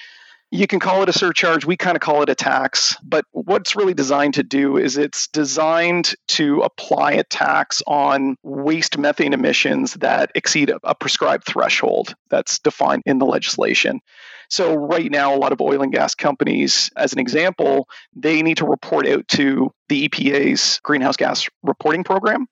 you 0.51 0.67
can 0.67 0.79
call 0.79 1.03
it 1.03 1.09
a 1.09 1.13
surcharge. 1.13 1.65
We 1.65 1.77
kind 1.77 1.97
of 1.97 2.01
call 2.01 2.23
it 2.23 2.29
a 2.29 2.35
tax. 2.35 2.97
But 3.03 3.25
what's 3.33 3.75
really 3.75 3.95
designed 3.95 4.35
to 4.35 4.43
do 4.43 4.77
is 4.77 4.97
it's 4.97 5.27
designed 5.29 6.15
to 6.29 6.61
apply 6.61 7.13
a 7.13 7.25
tax 7.25 7.83
on 7.87 8.37
waste 8.43 8.97
methane 8.97 9.33
emissions 9.33 9.95
that 9.95 10.31
exceed 10.35 10.73
a, 10.85 10.95
prescribed 10.95 11.45
threshold 11.45 12.15
that's 12.31 12.59
defined 12.59 13.03
in 13.07 13.19
the 13.19 13.27
legislation. 13.27 14.01
So, 14.49 14.75
right 14.75 15.11
now, 15.11 15.35
a 15.35 15.39
lot 15.39 15.53
of 15.53 15.61
oil 15.61 15.83
and 15.83 15.93
gas 15.93 16.15
companies, 16.15 16.89
as 16.97 17.13
an 17.13 17.19
example, 17.19 17.89
they 18.15 18.43
need 18.43 18.59
to 18.59 18.67
report 18.67 19.09
out 19.09 19.27
to 19.29 19.73
the 19.89 20.09
EPA's 20.09 20.81
greenhouse 20.85 21.17
gas 21.17 21.49
reporting 21.65 22.05
program. 22.05 22.47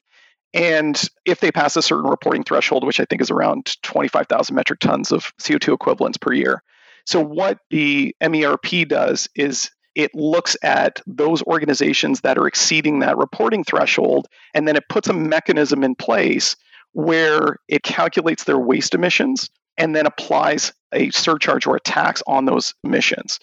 And 0.53 1.01
if 1.25 1.41
they 1.41 1.53
pass 1.53 1.77
a 1.77 1.83
certain 1.83 2.11
reporting 2.11 2.43
threshold, 2.43 2.85
which 2.85 3.01
I 3.01 3.05
think 3.05 3.23
is 3.23 3.31
around 3.31 3.77
25,000 3.83 4.55
metric 4.55 4.81
tons 4.81 5.13
of 5.13 5.33
CO2 5.41 5.75
equivalents 5.75 6.19
per 6.19 6.33
year, 6.33 6.63
so, 7.05 7.21
what 7.21 7.59
the 7.71 8.15
MERP 8.23 8.89
does 8.89 9.29
is 9.35 9.71
it 9.95 10.15
looks 10.15 10.57
at 10.63 11.01
those 11.07 11.43
organizations 11.43 12.23
that 12.23 12.39
are 12.39 12.47
exceeding 12.47 13.01
that 13.01 13.17
reporting 13.17 13.63
threshold, 13.65 14.27
and 14.55 14.67
then 14.67 14.77
it 14.77 14.89
puts 14.89 15.09
a 15.09 15.13
mechanism 15.13 15.85
in 15.85 15.95
place 15.95 16.57
where 16.93 17.59
it 17.69 17.83
calculates 17.83 18.45
their 18.45 18.59
waste 18.59 18.95
emissions 18.95 19.51
and 19.77 19.95
then 19.95 20.07
applies 20.07 20.73
a 20.93 21.11
surcharge 21.11 21.67
or 21.67 21.77
a 21.77 21.81
tax 21.81 22.23
on 22.27 22.45
those 22.45 22.75
emissions. 22.85 23.41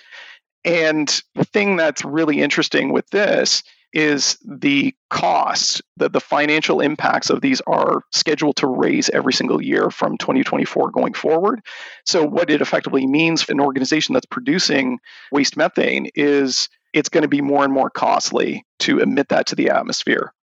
And 0.64 1.22
the 1.36 1.46
thing 1.46 1.76
that's 1.76 2.06
really 2.06 2.42
interesting 2.42 2.94
with 2.94 3.10
this 3.10 3.64
is 3.94 4.38
the 4.46 4.96
cost 5.10 5.82
that 5.98 6.14
the 6.14 6.20
financial 6.20 6.80
impacts 6.80 7.30
of 7.30 7.42
these 7.42 7.62
are 7.68 8.04
scheduled 8.12 8.56
to 8.58 8.68
raise 8.68 9.10
every 9.10 9.34
single 9.34 9.62
year 9.62 9.90
from 9.90 10.18
2024 10.18 10.92
going 10.92 11.14
forward. 11.14 11.62
So, 12.06 12.24
what 12.24 12.50
it 12.50 12.62
effectively 12.62 13.06
means 13.06 13.42
for 13.42 13.52
an 13.52 13.62
organization 13.62 14.14
that's 14.14 14.26
producing 14.26 15.00
waste 15.32 15.58
methane 15.58 16.10
is 16.16 16.70
it's 16.94 17.10
going 17.10 17.24
to 17.24 17.28
be 17.28 17.42
more 17.42 17.64
and 17.64 17.74
more 17.74 17.90
costly 17.90 18.66
to 18.80 19.00
emit 19.00 19.30
that 19.30 19.48
to 19.48 19.56
the 19.56 19.70
atmosphere. 19.70 20.34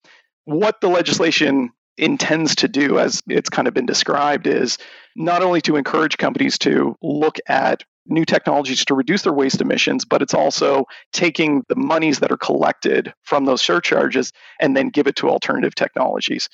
What 0.45 0.81
the 0.81 0.89
legislation 0.89 1.71
intends 1.99 2.55
to 2.57 2.69
do, 2.69 2.99
as 2.99 3.23
it's 3.29 3.51
kind 3.51 3.69
of 3.69 3.75
been 3.75 3.87
described, 3.87 4.47
is 4.47 4.79
not 5.17 5.43
only 5.43 5.61
to 5.63 5.77
encourage 5.77 6.17
companies 6.17 6.59
to 6.59 6.97
look 7.03 7.39
at 7.49 7.83
new 8.07 8.25
technologies 8.25 8.85
to 8.87 8.95
reduce 8.95 9.23
their 9.23 9.33
waste 9.33 9.61
emissions, 9.61 10.05
but 10.05 10.23
it's 10.23 10.35
also 10.35 10.85
taking 11.13 11.65
the 11.69 11.77
monies 11.77 12.21
that 12.21 12.33
are 12.33 12.39
collected 12.39 13.13
from 13.25 13.45
those 13.45 13.61
surcharges 13.61 14.33
and 14.61 14.77
then 14.77 14.89
give 14.89 15.07
it 15.07 15.17
to 15.17 15.29
alternative 15.29 15.75
technologies. 15.75 16.49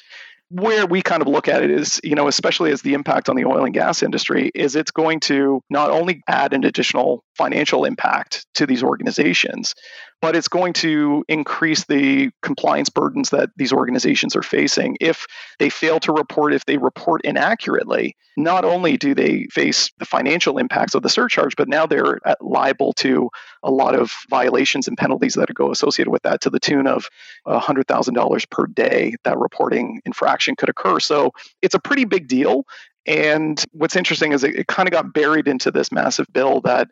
Where 0.50 0.86
we 0.86 1.00
kind 1.00 1.22
of 1.22 1.28
look 1.28 1.48
at 1.48 1.62
it 1.62 1.70
is, 1.70 2.00
you 2.04 2.14
know, 2.14 2.28
especially 2.28 2.70
as 2.70 2.82
the 2.82 2.94
impact 2.94 3.28
on 3.28 3.36
the 3.36 3.44
oil 3.44 3.64
and 3.64 3.72
gas 3.72 4.02
industry, 4.02 4.50
is 4.54 4.76
it's 4.76 4.90
going 4.90 5.20
to 5.20 5.62
not 5.70 5.90
only 5.90 6.22
add 6.28 6.52
an 6.52 6.64
additional 6.64 7.24
financial 7.36 7.84
impact 7.84 8.46
to 8.54 8.66
these 8.66 8.82
organizations, 8.82 9.74
but 10.22 10.34
it's 10.34 10.48
going 10.48 10.72
to 10.72 11.24
increase 11.28 11.84
the 11.84 12.30
compliance 12.42 12.88
burdens 12.88 13.30
that 13.30 13.50
these 13.56 13.72
organizations 13.72 14.34
are 14.34 14.42
facing. 14.42 14.96
If 15.00 15.26
they 15.58 15.68
fail 15.68 16.00
to 16.00 16.12
report, 16.12 16.54
if 16.54 16.64
they 16.64 16.78
report 16.78 17.20
inaccurately, 17.24 18.16
not 18.36 18.64
only 18.64 18.96
do 18.96 19.14
they 19.14 19.46
face 19.50 19.90
the 19.98 20.06
financial 20.06 20.58
impacts 20.58 20.94
of 20.94 21.02
the 21.02 21.08
surcharge, 21.08 21.56
but 21.56 21.68
now 21.68 21.86
they're 21.86 22.20
liable 22.40 22.92
to 22.94 23.28
a 23.62 23.70
lot 23.70 23.94
of 23.94 24.12
violations 24.30 24.88
and 24.88 24.96
penalties 24.96 25.34
that 25.34 25.52
go 25.54 25.70
associated 25.70 26.10
with 26.10 26.22
that 26.22 26.40
to 26.40 26.50
the 26.50 26.60
tune 26.60 26.86
of 26.86 27.08
$100,000 27.46 28.50
per 28.50 28.66
day 28.66 29.14
that 29.24 29.38
reporting 29.38 30.00
infraction 30.04 30.56
could 30.56 30.68
occur. 30.68 31.00
So 31.00 31.32
it's 31.62 31.74
a 31.74 31.80
pretty 31.80 32.04
big 32.04 32.28
deal. 32.28 32.64
And 33.06 33.62
what's 33.72 33.96
interesting 33.96 34.32
is 34.32 34.44
it, 34.44 34.56
it 34.56 34.66
kind 34.66 34.88
of 34.88 34.92
got 34.92 35.12
buried 35.12 35.46
into 35.46 35.70
this 35.70 35.92
massive 35.92 36.26
bill 36.32 36.62
that 36.62 36.88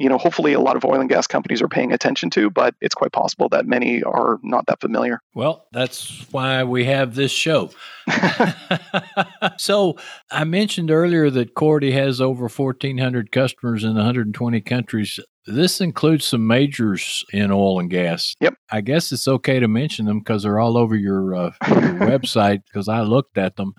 you 0.00 0.08
know, 0.08 0.16
hopefully 0.16 0.54
a 0.54 0.60
lot 0.60 0.76
of 0.76 0.84
oil 0.84 0.98
and 0.98 1.10
gas 1.10 1.26
companies 1.26 1.60
are 1.60 1.68
paying 1.68 1.92
attention 1.92 2.30
to, 2.30 2.48
but 2.48 2.74
it's 2.80 2.94
quite 2.94 3.12
possible 3.12 3.50
that 3.50 3.66
many 3.66 4.02
are 4.02 4.38
not 4.42 4.64
that 4.66 4.80
familiar. 4.80 5.20
Well, 5.34 5.66
that's 5.72 6.26
why 6.30 6.64
we 6.64 6.86
have 6.86 7.14
this 7.14 7.30
show. 7.30 7.70
so 9.58 9.98
I 10.30 10.44
mentioned 10.44 10.90
earlier 10.90 11.28
that 11.28 11.54
Cority 11.54 11.92
has 11.92 12.18
over 12.18 12.48
1,400 12.48 13.30
customers 13.30 13.84
in 13.84 13.94
120 13.94 14.60
countries. 14.62 15.20
This 15.44 15.82
includes 15.82 16.24
some 16.24 16.46
majors 16.46 17.22
in 17.30 17.50
oil 17.50 17.78
and 17.78 17.90
gas. 17.90 18.34
Yep. 18.40 18.54
I 18.70 18.80
guess 18.80 19.12
it's 19.12 19.28
okay 19.28 19.60
to 19.60 19.68
mention 19.68 20.06
them 20.06 20.20
because 20.20 20.44
they're 20.44 20.60
all 20.60 20.78
over 20.78 20.96
your, 20.96 21.34
uh, 21.34 21.52
your 21.68 21.78
website 22.08 22.62
because 22.64 22.88
I 22.88 23.02
looked 23.02 23.36
at 23.36 23.56
them. 23.56 23.74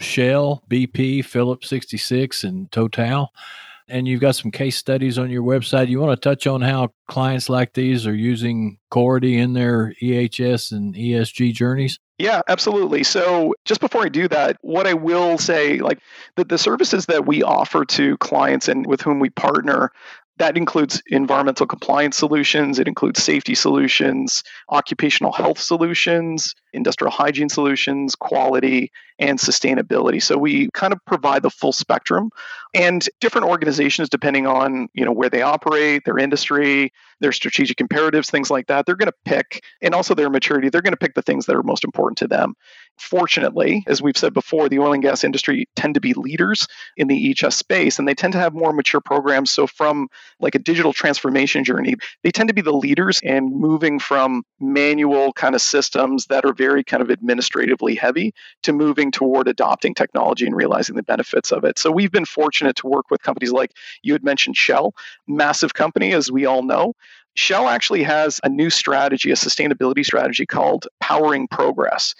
Shell, 0.00 0.64
BP, 0.68 1.24
Phillips 1.24 1.68
66, 1.68 2.42
and 2.42 2.72
Total 2.72 3.30
and 3.90 4.06
you've 4.06 4.20
got 4.20 4.36
some 4.36 4.50
case 4.50 4.76
studies 4.76 5.18
on 5.18 5.30
your 5.30 5.42
website. 5.42 5.88
You 5.88 6.00
want 6.00 6.20
to 6.20 6.28
touch 6.28 6.46
on 6.46 6.60
how 6.60 6.92
clients 7.08 7.48
like 7.48 7.74
these 7.74 8.06
are 8.06 8.14
using 8.14 8.78
Cority 8.90 9.38
in 9.38 9.52
their 9.52 9.94
EHS 10.02 10.72
and 10.72 10.94
ESG 10.94 11.52
journeys? 11.52 11.98
Yeah, 12.18 12.42
absolutely. 12.48 13.02
So, 13.02 13.54
just 13.64 13.80
before 13.80 14.04
I 14.04 14.08
do 14.08 14.28
that, 14.28 14.58
what 14.60 14.86
I 14.86 14.92
will 14.92 15.38
say, 15.38 15.78
like 15.78 16.00
the, 16.36 16.44
the 16.44 16.58
services 16.58 17.06
that 17.06 17.26
we 17.26 17.42
offer 17.42 17.84
to 17.86 18.16
clients 18.18 18.68
and 18.68 18.86
with 18.86 19.00
whom 19.00 19.20
we 19.20 19.30
partner, 19.30 19.90
that 20.40 20.56
includes 20.56 21.02
environmental 21.06 21.66
compliance 21.66 22.16
solutions, 22.16 22.78
it 22.78 22.88
includes 22.88 23.22
safety 23.22 23.54
solutions, 23.54 24.42
occupational 24.70 25.32
health 25.32 25.58
solutions, 25.58 26.54
industrial 26.72 27.10
hygiene 27.10 27.50
solutions, 27.50 28.14
quality, 28.14 28.90
and 29.18 29.38
sustainability. 29.38 30.22
So 30.22 30.38
we 30.38 30.70
kind 30.72 30.94
of 30.94 30.98
provide 31.04 31.42
the 31.42 31.50
full 31.50 31.72
spectrum. 31.72 32.30
And 32.72 33.08
different 33.20 33.48
organizations, 33.48 34.08
depending 34.08 34.46
on 34.46 34.88
you 34.94 35.04
know 35.04 35.12
where 35.12 35.28
they 35.28 35.42
operate, 35.42 36.02
their 36.04 36.18
industry, 36.18 36.92
their 37.20 37.32
strategic 37.32 37.80
imperatives, 37.80 38.30
things 38.30 38.50
like 38.50 38.68
that, 38.68 38.86
they're 38.86 38.96
going 38.96 39.10
to 39.10 39.14
pick, 39.24 39.64
and 39.82 39.94
also 39.94 40.14
their 40.14 40.30
maturity, 40.30 40.68
they're 40.68 40.82
going 40.82 40.92
to 40.92 40.96
pick 40.96 41.14
the 41.14 41.22
things 41.22 41.46
that 41.46 41.56
are 41.56 41.62
most 41.62 41.84
important 41.84 42.18
to 42.18 42.28
them. 42.28 42.54
Fortunately, 42.96 43.82
as 43.86 44.02
we've 44.02 44.16
said 44.16 44.34
before, 44.34 44.68
the 44.68 44.78
oil 44.78 44.92
and 44.92 45.02
gas 45.02 45.24
industry 45.24 45.66
tend 45.74 45.94
to 45.94 46.00
be 46.00 46.12
leaders 46.14 46.68
in 46.96 47.08
the 47.08 47.34
EHS 47.34 47.54
space, 47.54 47.98
and 47.98 48.06
they 48.06 48.14
tend 48.14 48.34
to 48.34 48.38
have 48.38 48.54
more 48.54 48.72
mature 48.72 49.00
programs. 49.00 49.50
So 49.50 49.66
from 49.66 50.08
like 50.38 50.54
a 50.54 50.58
digital 50.58 50.92
transformation 50.92 51.64
journey, 51.64 51.94
they 52.22 52.30
tend 52.30 52.48
to 52.48 52.54
be 52.54 52.62
the 52.62 52.72
leaders 52.72 53.20
and 53.24 53.54
moving 53.54 53.98
from 53.98 54.44
manual 54.60 55.32
kind 55.32 55.54
of 55.54 55.62
systems 55.62 56.26
that 56.26 56.44
are 56.44 56.52
very 56.52 56.84
kind 56.84 57.02
of 57.02 57.10
administratively 57.10 57.94
heavy 57.94 58.32
to 58.62 58.72
moving 58.72 59.10
toward 59.10 59.48
adopting 59.48 59.94
technology 59.94 60.46
and 60.46 60.54
realizing 60.54 60.94
the 60.94 61.02
benefits 61.02 61.52
of 61.52 61.64
it. 61.64 61.78
So 61.78 61.90
we've 61.90 62.12
been 62.12 62.26
fortunate 62.26 62.59
to 62.66 62.86
work 62.86 63.10
with 63.10 63.22
companies 63.22 63.52
like 63.52 63.72
you 64.02 64.12
had 64.12 64.24
mentioned 64.24 64.56
Shell, 64.56 64.94
massive 65.26 65.74
company, 65.74 66.12
as 66.12 66.30
we 66.30 66.46
all 66.46 66.62
know. 66.62 66.94
Shell 67.34 67.68
actually 67.68 68.02
has 68.02 68.40
a 68.42 68.48
new 68.48 68.70
strategy, 68.70 69.30
a 69.30 69.34
sustainability 69.34 70.04
strategy 70.04 70.46
called 70.46 70.88
Powering 71.00 71.48
Progress. 71.48 72.14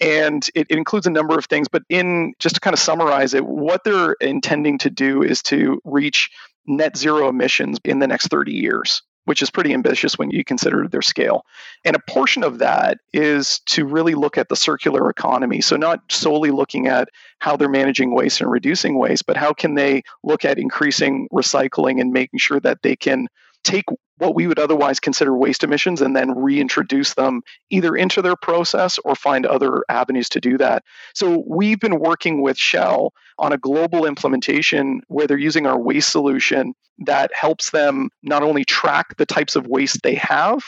And 0.00 0.46
it, 0.54 0.66
it, 0.68 0.76
includes 0.76 1.06
a 1.06 1.10
number 1.10 1.38
of 1.38 1.46
things, 1.46 1.68
but 1.68 1.82
in 1.88 2.34
just 2.38 2.56
to 2.56 2.60
kind 2.60 2.74
of 2.74 2.80
summarize 2.80 3.32
it, 3.32 3.46
what 3.46 3.84
they're 3.84 4.12
intending 4.20 4.76
to 4.78 4.90
do 4.90 5.22
is 5.22 5.42
to 5.44 5.80
reach 5.84 6.30
net 6.66 6.96
zero 6.96 7.28
emissions 7.28 7.78
in 7.84 8.00
the 8.00 8.06
next 8.06 8.28
30 8.28 8.52
years 8.52 9.02
which 9.26 9.42
is 9.42 9.50
pretty 9.50 9.74
ambitious 9.74 10.18
when 10.18 10.30
you 10.30 10.42
consider 10.42 10.88
their 10.88 11.02
scale. 11.02 11.44
And 11.84 11.94
a 11.94 12.10
portion 12.10 12.42
of 12.42 12.58
that 12.58 12.98
is 13.12 13.60
to 13.66 13.84
really 13.84 14.14
look 14.14 14.38
at 14.38 14.48
the 14.48 14.56
circular 14.56 15.10
economy. 15.10 15.60
So, 15.60 15.76
not 15.76 16.00
solely 16.10 16.50
looking 16.50 16.86
at 16.86 17.10
how 17.38 17.56
they're 17.56 17.68
managing 17.68 18.14
waste 18.14 18.40
and 18.40 18.50
reducing 18.50 18.98
waste, 18.98 19.26
but 19.26 19.36
how 19.36 19.52
can 19.52 19.74
they 19.74 20.02
look 20.22 20.44
at 20.44 20.58
increasing 20.58 21.28
recycling 21.32 22.00
and 22.00 22.12
making 22.12 22.38
sure 22.38 22.60
that 22.60 22.82
they 22.82 22.96
can 22.96 23.28
take 23.66 23.84
what 24.18 24.34
we 24.34 24.46
would 24.46 24.58
otherwise 24.58 24.98
consider 24.98 25.36
waste 25.36 25.62
emissions 25.62 26.00
and 26.00 26.16
then 26.16 26.34
reintroduce 26.34 27.14
them 27.14 27.42
either 27.68 27.94
into 27.94 28.22
their 28.22 28.36
process 28.36 28.98
or 29.04 29.14
find 29.14 29.44
other 29.44 29.84
avenues 29.90 30.28
to 30.30 30.40
do 30.40 30.56
that. 30.56 30.82
So 31.14 31.44
we've 31.46 31.80
been 31.80 31.98
working 31.98 32.40
with 32.40 32.56
Shell 32.56 33.12
on 33.38 33.52
a 33.52 33.58
global 33.58 34.06
implementation 34.06 35.02
where 35.08 35.26
they're 35.26 35.36
using 35.36 35.66
our 35.66 35.78
waste 35.78 36.10
solution 36.10 36.74
that 37.00 37.30
helps 37.34 37.70
them 37.70 38.08
not 38.22 38.42
only 38.42 38.64
track 38.64 39.16
the 39.18 39.26
types 39.26 39.54
of 39.54 39.66
waste 39.66 40.02
they 40.02 40.14
have, 40.14 40.62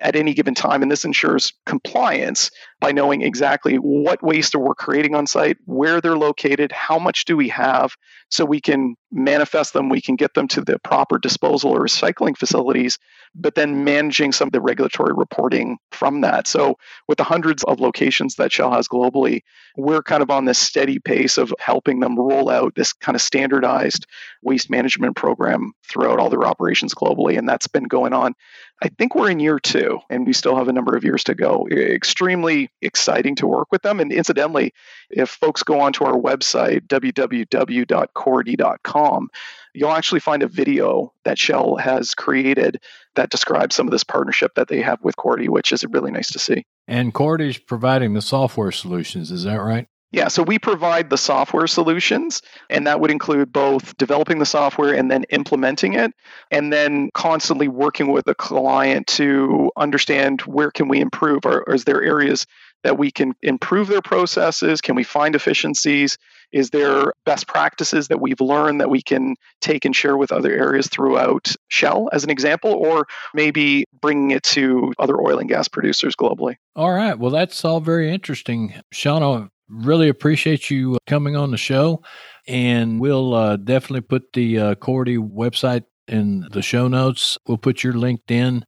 at 0.00 0.16
any 0.16 0.34
given 0.34 0.54
time. 0.54 0.82
And 0.82 0.90
this 0.90 1.04
ensures 1.04 1.52
compliance 1.66 2.50
by 2.80 2.92
knowing 2.92 3.22
exactly 3.22 3.76
what 3.76 4.22
waste 4.22 4.54
we're 4.54 4.68
we 4.68 4.74
creating 4.76 5.14
on 5.14 5.26
site, 5.26 5.56
where 5.64 6.00
they're 6.00 6.16
located, 6.16 6.70
how 6.72 6.98
much 6.98 7.24
do 7.24 7.36
we 7.36 7.48
have, 7.48 7.94
so 8.30 8.44
we 8.44 8.60
can 8.60 8.94
manifest 9.10 9.72
them, 9.72 9.88
we 9.88 10.00
can 10.00 10.16
get 10.16 10.34
them 10.34 10.46
to 10.48 10.60
the 10.60 10.78
proper 10.80 11.18
disposal 11.18 11.70
or 11.70 11.80
recycling 11.80 12.36
facilities, 12.36 12.98
but 13.34 13.54
then 13.54 13.84
managing 13.84 14.32
some 14.32 14.48
of 14.48 14.52
the 14.52 14.60
regulatory 14.60 15.12
reporting 15.14 15.78
from 15.92 16.20
that. 16.20 16.46
So 16.46 16.76
with 17.08 17.18
the 17.18 17.24
hundreds 17.24 17.64
of 17.64 17.80
locations 17.80 18.36
that 18.36 18.52
Shell 18.52 18.72
has 18.72 18.86
globally, 18.86 19.40
we're 19.76 20.02
kind 20.02 20.22
of 20.22 20.30
on 20.30 20.44
this 20.44 20.58
steady 20.58 20.98
pace 20.98 21.38
of 21.38 21.52
helping 21.58 22.00
them 22.00 22.18
roll 22.18 22.50
out 22.50 22.74
this 22.74 22.92
kind 22.92 23.16
of 23.16 23.22
standardized 23.22 24.06
waste 24.42 24.70
management 24.70 25.16
program 25.16 25.72
throughout 25.88 26.18
all 26.18 26.30
their 26.30 26.44
operations 26.44 26.94
globally. 26.94 27.38
And 27.38 27.48
that's 27.48 27.66
been 27.66 27.84
going 27.84 28.12
on. 28.12 28.34
I 28.82 28.88
think 28.88 29.14
we're 29.14 29.30
in 29.30 29.40
year 29.40 29.58
two, 29.58 29.98
and 30.10 30.26
we 30.26 30.32
still 30.32 30.56
have 30.56 30.68
a 30.68 30.72
number 30.72 30.96
of 30.96 31.02
years 31.02 31.24
to 31.24 31.34
go. 31.34 31.66
Extremely 31.68 32.67
exciting 32.82 33.36
to 33.36 33.46
work 33.46 33.68
with 33.70 33.82
them. 33.82 34.00
And 34.00 34.12
incidentally, 34.12 34.74
if 35.10 35.30
folks 35.30 35.62
go 35.62 35.78
onto 35.80 36.04
our 36.04 36.18
website, 36.18 36.88
www.cority.com, 36.88 39.28
you'll 39.74 39.92
actually 39.92 40.20
find 40.20 40.42
a 40.42 40.48
video 40.48 41.12
that 41.24 41.38
Shell 41.38 41.76
has 41.76 42.14
created 42.14 42.80
that 43.14 43.30
describes 43.30 43.74
some 43.74 43.86
of 43.86 43.90
this 43.90 44.04
partnership 44.04 44.54
that 44.54 44.68
they 44.68 44.82
have 44.82 45.02
with 45.02 45.16
Cority, 45.16 45.48
which 45.48 45.72
is 45.72 45.84
really 45.86 46.10
nice 46.10 46.30
to 46.30 46.38
see. 46.38 46.64
And 46.86 47.12
Cority's 47.12 47.58
providing 47.58 48.14
the 48.14 48.22
software 48.22 48.72
solutions, 48.72 49.30
is 49.30 49.44
that 49.44 49.60
right? 49.60 49.88
Yeah, 50.10 50.28
so 50.28 50.42
we 50.42 50.58
provide 50.58 51.10
the 51.10 51.18
software 51.18 51.66
solutions, 51.66 52.40
and 52.70 52.86
that 52.86 52.98
would 52.98 53.10
include 53.10 53.52
both 53.52 53.94
developing 53.98 54.38
the 54.38 54.46
software 54.46 54.94
and 54.94 55.10
then 55.10 55.24
implementing 55.24 55.92
it, 55.92 56.14
and 56.50 56.72
then 56.72 57.10
constantly 57.12 57.68
working 57.68 58.10
with 58.10 58.24
the 58.24 58.34
client 58.34 59.06
to 59.08 59.70
understand 59.76 60.40
where 60.42 60.70
can 60.70 60.88
we 60.88 61.00
improve, 61.00 61.44
or, 61.44 61.62
or 61.68 61.74
is 61.74 61.84
there 61.84 62.02
areas 62.02 62.46
that 62.84 62.96
we 62.96 63.10
can 63.10 63.34
improve 63.42 63.88
their 63.88 64.00
processes? 64.00 64.80
Can 64.80 64.94
we 64.94 65.04
find 65.04 65.34
efficiencies? 65.34 66.16
Is 66.52 66.70
there 66.70 67.12
best 67.26 67.46
practices 67.46 68.08
that 68.08 68.20
we've 68.20 68.40
learned 68.40 68.80
that 68.80 68.88
we 68.88 69.02
can 69.02 69.34
take 69.60 69.84
and 69.84 69.94
share 69.94 70.16
with 70.16 70.32
other 70.32 70.50
areas 70.50 70.88
throughout 70.88 71.48
Shell, 71.68 72.08
as 72.12 72.24
an 72.24 72.30
example, 72.30 72.72
or 72.72 73.06
maybe 73.34 73.84
bringing 74.00 74.30
it 74.30 74.42
to 74.44 74.94
other 74.98 75.20
oil 75.20 75.38
and 75.38 75.50
gas 75.50 75.68
producers 75.68 76.16
globally? 76.16 76.54
All 76.74 76.92
right. 76.92 77.18
Well, 77.18 77.30
that's 77.30 77.62
all 77.62 77.80
very 77.80 78.10
interesting. 78.10 78.72
Shauna, 78.94 79.50
really 79.68 80.08
appreciate 80.08 80.70
you 80.70 80.98
coming 81.06 81.36
on 81.36 81.50
the 81.50 81.56
show. 81.56 82.02
And 82.46 83.00
we'll 83.00 83.34
uh, 83.34 83.56
definitely 83.56 84.00
put 84.02 84.32
the 84.32 84.58
uh, 84.58 84.74
Cority 84.76 85.18
website 85.18 85.84
in 86.06 86.46
the 86.50 86.62
show 86.62 86.88
notes. 86.88 87.36
We'll 87.46 87.58
put 87.58 87.84
your 87.84 87.92
LinkedIn 87.92 88.62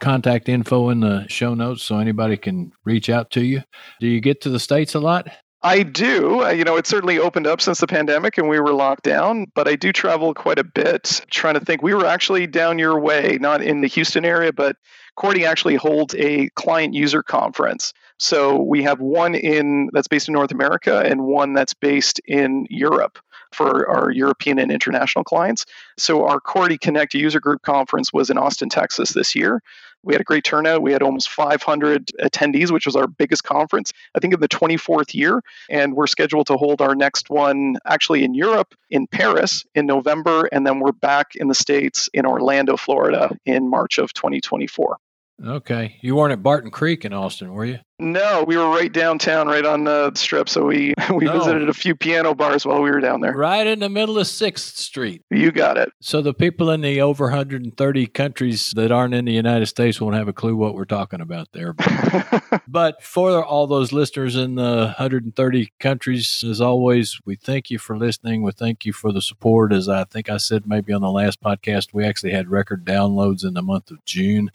contact 0.00 0.48
info 0.48 0.90
in 0.90 1.00
the 1.00 1.26
show 1.28 1.54
notes 1.54 1.82
so 1.82 1.98
anybody 1.98 2.36
can 2.36 2.72
reach 2.84 3.08
out 3.08 3.30
to 3.30 3.44
you. 3.44 3.62
Do 4.00 4.08
you 4.08 4.20
get 4.20 4.40
to 4.42 4.50
the 4.50 4.60
States 4.60 4.94
a 4.94 5.00
lot? 5.00 5.28
I 5.64 5.84
do. 5.84 6.42
Uh, 6.42 6.50
you 6.50 6.64
know, 6.64 6.76
it 6.76 6.88
certainly 6.88 7.20
opened 7.20 7.46
up 7.46 7.60
since 7.60 7.78
the 7.78 7.86
pandemic 7.86 8.36
and 8.36 8.48
we 8.48 8.58
were 8.58 8.72
locked 8.72 9.04
down, 9.04 9.46
but 9.54 9.68
I 9.68 9.76
do 9.76 9.92
travel 9.92 10.34
quite 10.34 10.58
a 10.58 10.64
bit. 10.64 11.24
Trying 11.30 11.54
to 11.54 11.60
think, 11.60 11.82
we 11.82 11.94
were 11.94 12.04
actually 12.04 12.48
down 12.48 12.80
your 12.80 12.98
way, 12.98 13.38
not 13.40 13.62
in 13.62 13.80
the 13.80 13.86
Houston 13.86 14.24
area, 14.24 14.52
but 14.52 14.76
Cority 15.16 15.44
actually 15.44 15.76
holds 15.76 16.16
a 16.16 16.48
client 16.56 16.94
user 16.94 17.22
conference. 17.22 17.92
So 18.22 18.62
we 18.62 18.84
have 18.84 19.00
one 19.00 19.34
in 19.34 19.90
that's 19.92 20.06
based 20.06 20.28
in 20.28 20.34
North 20.34 20.52
America 20.52 21.00
and 21.00 21.24
one 21.24 21.54
that's 21.54 21.74
based 21.74 22.20
in 22.24 22.66
Europe 22.70 23.18
for 23.50 23.88
our 23.90 24.12
European 24.12 24.60
and 24.60 24.70
international 24.70 25.24
clients. 25.24 25.66
So 25.98 26.24
our 26.24 26.38
Cority 26.38 26.78
Connect 26.78 27.14
user 27.14 27.40
group 27.40 27.62
conference 27.62 28.12
was 28.12 28.30
in 28.30 28.38
Austin, 28.38 28.68
Texas 28.68 29.10
this 29.10 29.34
year. 29.34 29.60
We 30.04 30.14
had 30.14 30.20
a 30.20 30.24
great 30.24 30.44
turnout. 30.44 30.82
We 30.82 30.92
had 30.92 31.02
almost 31.02 31.30
500 31.30 32.12
attendees, 32.20 32.70
which 32.70 32.86
was 32.86 32.94
our 32.94 33.08
biggest 33.08 33.42
conference, 33.42 33.92
I 34.14 34.20
think, 34.20 34.34
in 34.34 34.40
the 34.40 34.48
24th 34.48 35.14
year. 35.14 35.42
And 35.68 35.94
we're 35.94 36.06
scheduled 36.06 36.46
to 36.46 36.56
hold 36.56 36.80
our 36.80 36.94
next 36.94 37.28
one 37.28 37.76
actually 37.84 38.22
in 38.22 38.34
Europe, 38.34 38.74
in 38.88 39.08
Paris, 39.08 39.64
in 39.74 39.86
November. 39.86 40.48
And 40.52 40.64
then 40.64 40.78
we're 40.78 40.92
back 40.92 41.34
in 41.34 41.48
the 41.48 41.54
States 41.56 42.08
in 42.14 42.24
Orlando, 42.24 42.76
Florida, 42.76 43.36
in 43.46 43.68
March 43.68 43.98
of 43.98 44.12
2024. 44.12 44.96
Okay. 45.44 45.96
You 46.00 46.16
weren't 46.16 46.32
at 46.32 46.42
Barton 46.42 46.70
Creek 46.70 47.04
in 47.04 47.12
Austin, 47.12 47.52
were 47.52 47.64
you? 47.64 47.80
No, 48.02 48.42
we 48.44 48.56
were 48.56 48.68
right 48.68 48.92
downtown, 48.92 49.46
right 49.46 49.64
on 49.64 49.84
the 49.84 50.12
strip. 50.14 50.48
So 50.48 50.66
we 50.66 50.92
we 51.14 51.26
no. 51.26 51.38
visited 51.38 51.68
a 51.68 51.74
few 51.74 51.94
piano 51.94 52.34
bars 52.34 52.66
while 52.66 52.82
we 52.82 52.90
were 52.90 53.00
down 53.00 53.20
there. 53.20 53.32
Right 53.32 53.66
in 53.66 53.78
the 53.78 53.88
middle 53.88 54.18
of 54.18 54.26
Sixth 54.26 54.76
Street. 54.76 55.22
You 55.30 55.52
got 55.52 55.76
it. 55.76 55.92
So 56.00 56.20
the 56.20 56.34
people 56.34 56.70
in 56.70 56.80
the 56.80 57.00
over 57.00 57.26
130 57.26 58.06
countries 58.08 58.72
that 58.74 58.90
aren't 58.90 59.14
in 59.14 59.24
the 59.24 59.32
United 59.32 59.66
States 59.66 60.00
won't 60.00 60.16
have 60.16 60.26
a 60.26 60.32
clue 60.32 60.56
what 60.56 60.74
we're 60.74 60.84
talking 60.84 61.20
about 61.20 61.52
there. 61.52 61.72
But, 61.72 62.62
but 62.68 63.02
for 63.02 63.44
all 63.44 63.68
those 63.68 63.92
listeners 63.92 64.34
in 64.34 64.56
the 64.56 64.94
130 64.98 65.72
countries, 65.78 66.44
as 66.48 66.60
always, 66.60 67.20
we 67.24 67.36
thank 67.36 67.70
you 67.70 67.78
for 67.78 67.96
listening. 67.96 68.42
We 68.42 68.52
thank 68.52 68.84
you 68.84 68.92
for 68.92 69.12
the 69.12 69.22
support. 69.22 69.72
As 69.72 69.88
I 69.88 70.04
think 70.04 70.28
I 70.28 70.38
said 70.38 70.66
maybe 70.66 70.92
on 70.92 71.02
the 71.02 71.10
last 71.10 71.40
podcast, 71.40 71.94
we 71.94 72.04
actually 72.04 72.32
had 72.32 72.50
record 72.50 72.84
downloads 72.84 73.44
in 73.44 73.54
the 73.54 73.62
month 73.62 73.92
of 73.92 74.04
June. 74.04 74.50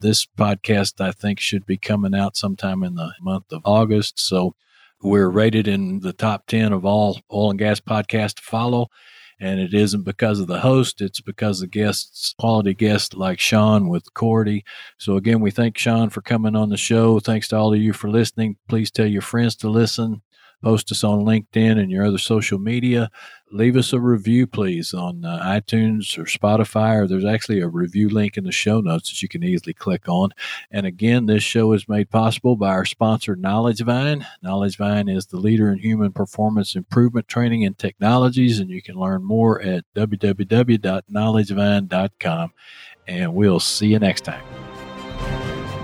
This 0.00 0.24
podcast 0.24 1.00
I 1.00 1.10
think 1.10 1.40
should 1.40 1.66
be 1.66 1.76
coming 1.76 2.14
out 2.14 2.36
sometime 2.36 2.84
in 2.84 2.91
in 2.92 2.96
the 2.96 3.12
month 3.20 3.52
of 3.52 3.62
August. 3.64 4.20
So 4.20 4.54
we're 5.02 5.28
rated 5.28 5.66
in 5.66 6.00
the 6.00 6.12
top 6.12 6.46
10 6.46 6.72
of 6.72 6.84
all 6.84 7.20
oil 7.32 7.50
and 7.50 7.58
gas 7.58 7.80
podcasts 7.80 8.34
to 8.34 8.42
follow. 8.42 8.88
And 9.40 9.58
it 9.58 9.74
isn't 9.74 10.04
because 10.04 10.38
of 10.38 10.46
the 10.46 10.60
host, 10.60 11.00
it's 11.00 11.20
because 11.20 11.60
of 11.60 11.70
the 11.70 11.78
guests, 11.78 12.32
quality 12.38 12.74
guests 12.74 13.14
like 13.14 13.40
Sean 13.40 13.88
with 13.88 14.14
Cority. 14.14 14.64
So, 14.98 15.16
again, 15.16 15.40
we 15.40 15.50
thank 15.50 15.76
Sean 15.76 16.10
for 16.10 16.22
coming 16.22 16.54
on 16.54 16.68
the 16.68 16.76
show. 16.76 17.18
Thanks 17.18 17.48
to 17.48 17.56
all 17.56 17.74
of 17.74 17.80
you 17.80 17.92
for 17.92 18.08
listening. 18.08 18.56
Please 18.68 18.92
tell 18.92 19.06
your 19.06 19.22
friends 19.22 19.56
to 19.56 19.68
listen. 19.68 20.22
Post 20.62 20.92
us 20.92 21.02
on 21.02 21.24
LinkedIn 21.24 21.78
and 21.78 21.90
your 21.90 22.06
other 22.06 22.18
social 22.18 22.58
media. 22.58 23.10
Leave 23.50 23.76
us 23.76 23.92
a 23.92 24.00
review, 24.00 24.46
please, 24.46 24.94
on 24.94 25.26
uh, 25.26 25.38
iTunes 25.44 26.16
or 26.16 26.24
Spotify, 26.24 26.96
or 26.96 27.06
there's 27.06 27.24
actually 27.24 27.60
a 27.60 27.68
review 27.68 28.08
link 28.08 28.38
in 28.38 28.44
the 28.44 28.52
show 28.52 28.80
notes 28.80 29.10
that 29.10 29.20
you 29.20 29.28
can 29.28 29.42
easily 29.42 29.74
click 29.74 30.08
on. 30.08 30.30
And 30.70 30.86
again, 30.86 31.26
this 31.26 31.42
show 31.42 31.72
is 31.72 31.88
made 31.88 32.08
possible 32.08 32.56
by 32.56 32.68
our 32.68 32.86
sponsor, 32.86 33.36
KnowledgeVine. 33.36 34.24
KnowledgeVine 34.42 35.14
is 35.14 35.26
the 35.26 35.36
leader 35.36 35.70
in 35.70 35.78
human 35.78 36.12
performance 36.12 36.74
improvement 36.74 37.28
training 37.28 37.62
and 37.64 37.76
technologies, 37.76 38.58
and 38.58 38.70
you 38.70 38.80
can 38.80 38.94
learn 38.94 39.22
more 39.22 39.60
at 39.60 39.84
www.knowledgevine.com. 39.94 42.52
And 43.06 43.34
we'll 43.34 43.60
see 43.60 43.88
you 43.88 43.98
next 43.98 44.22
time. 44.22 44.61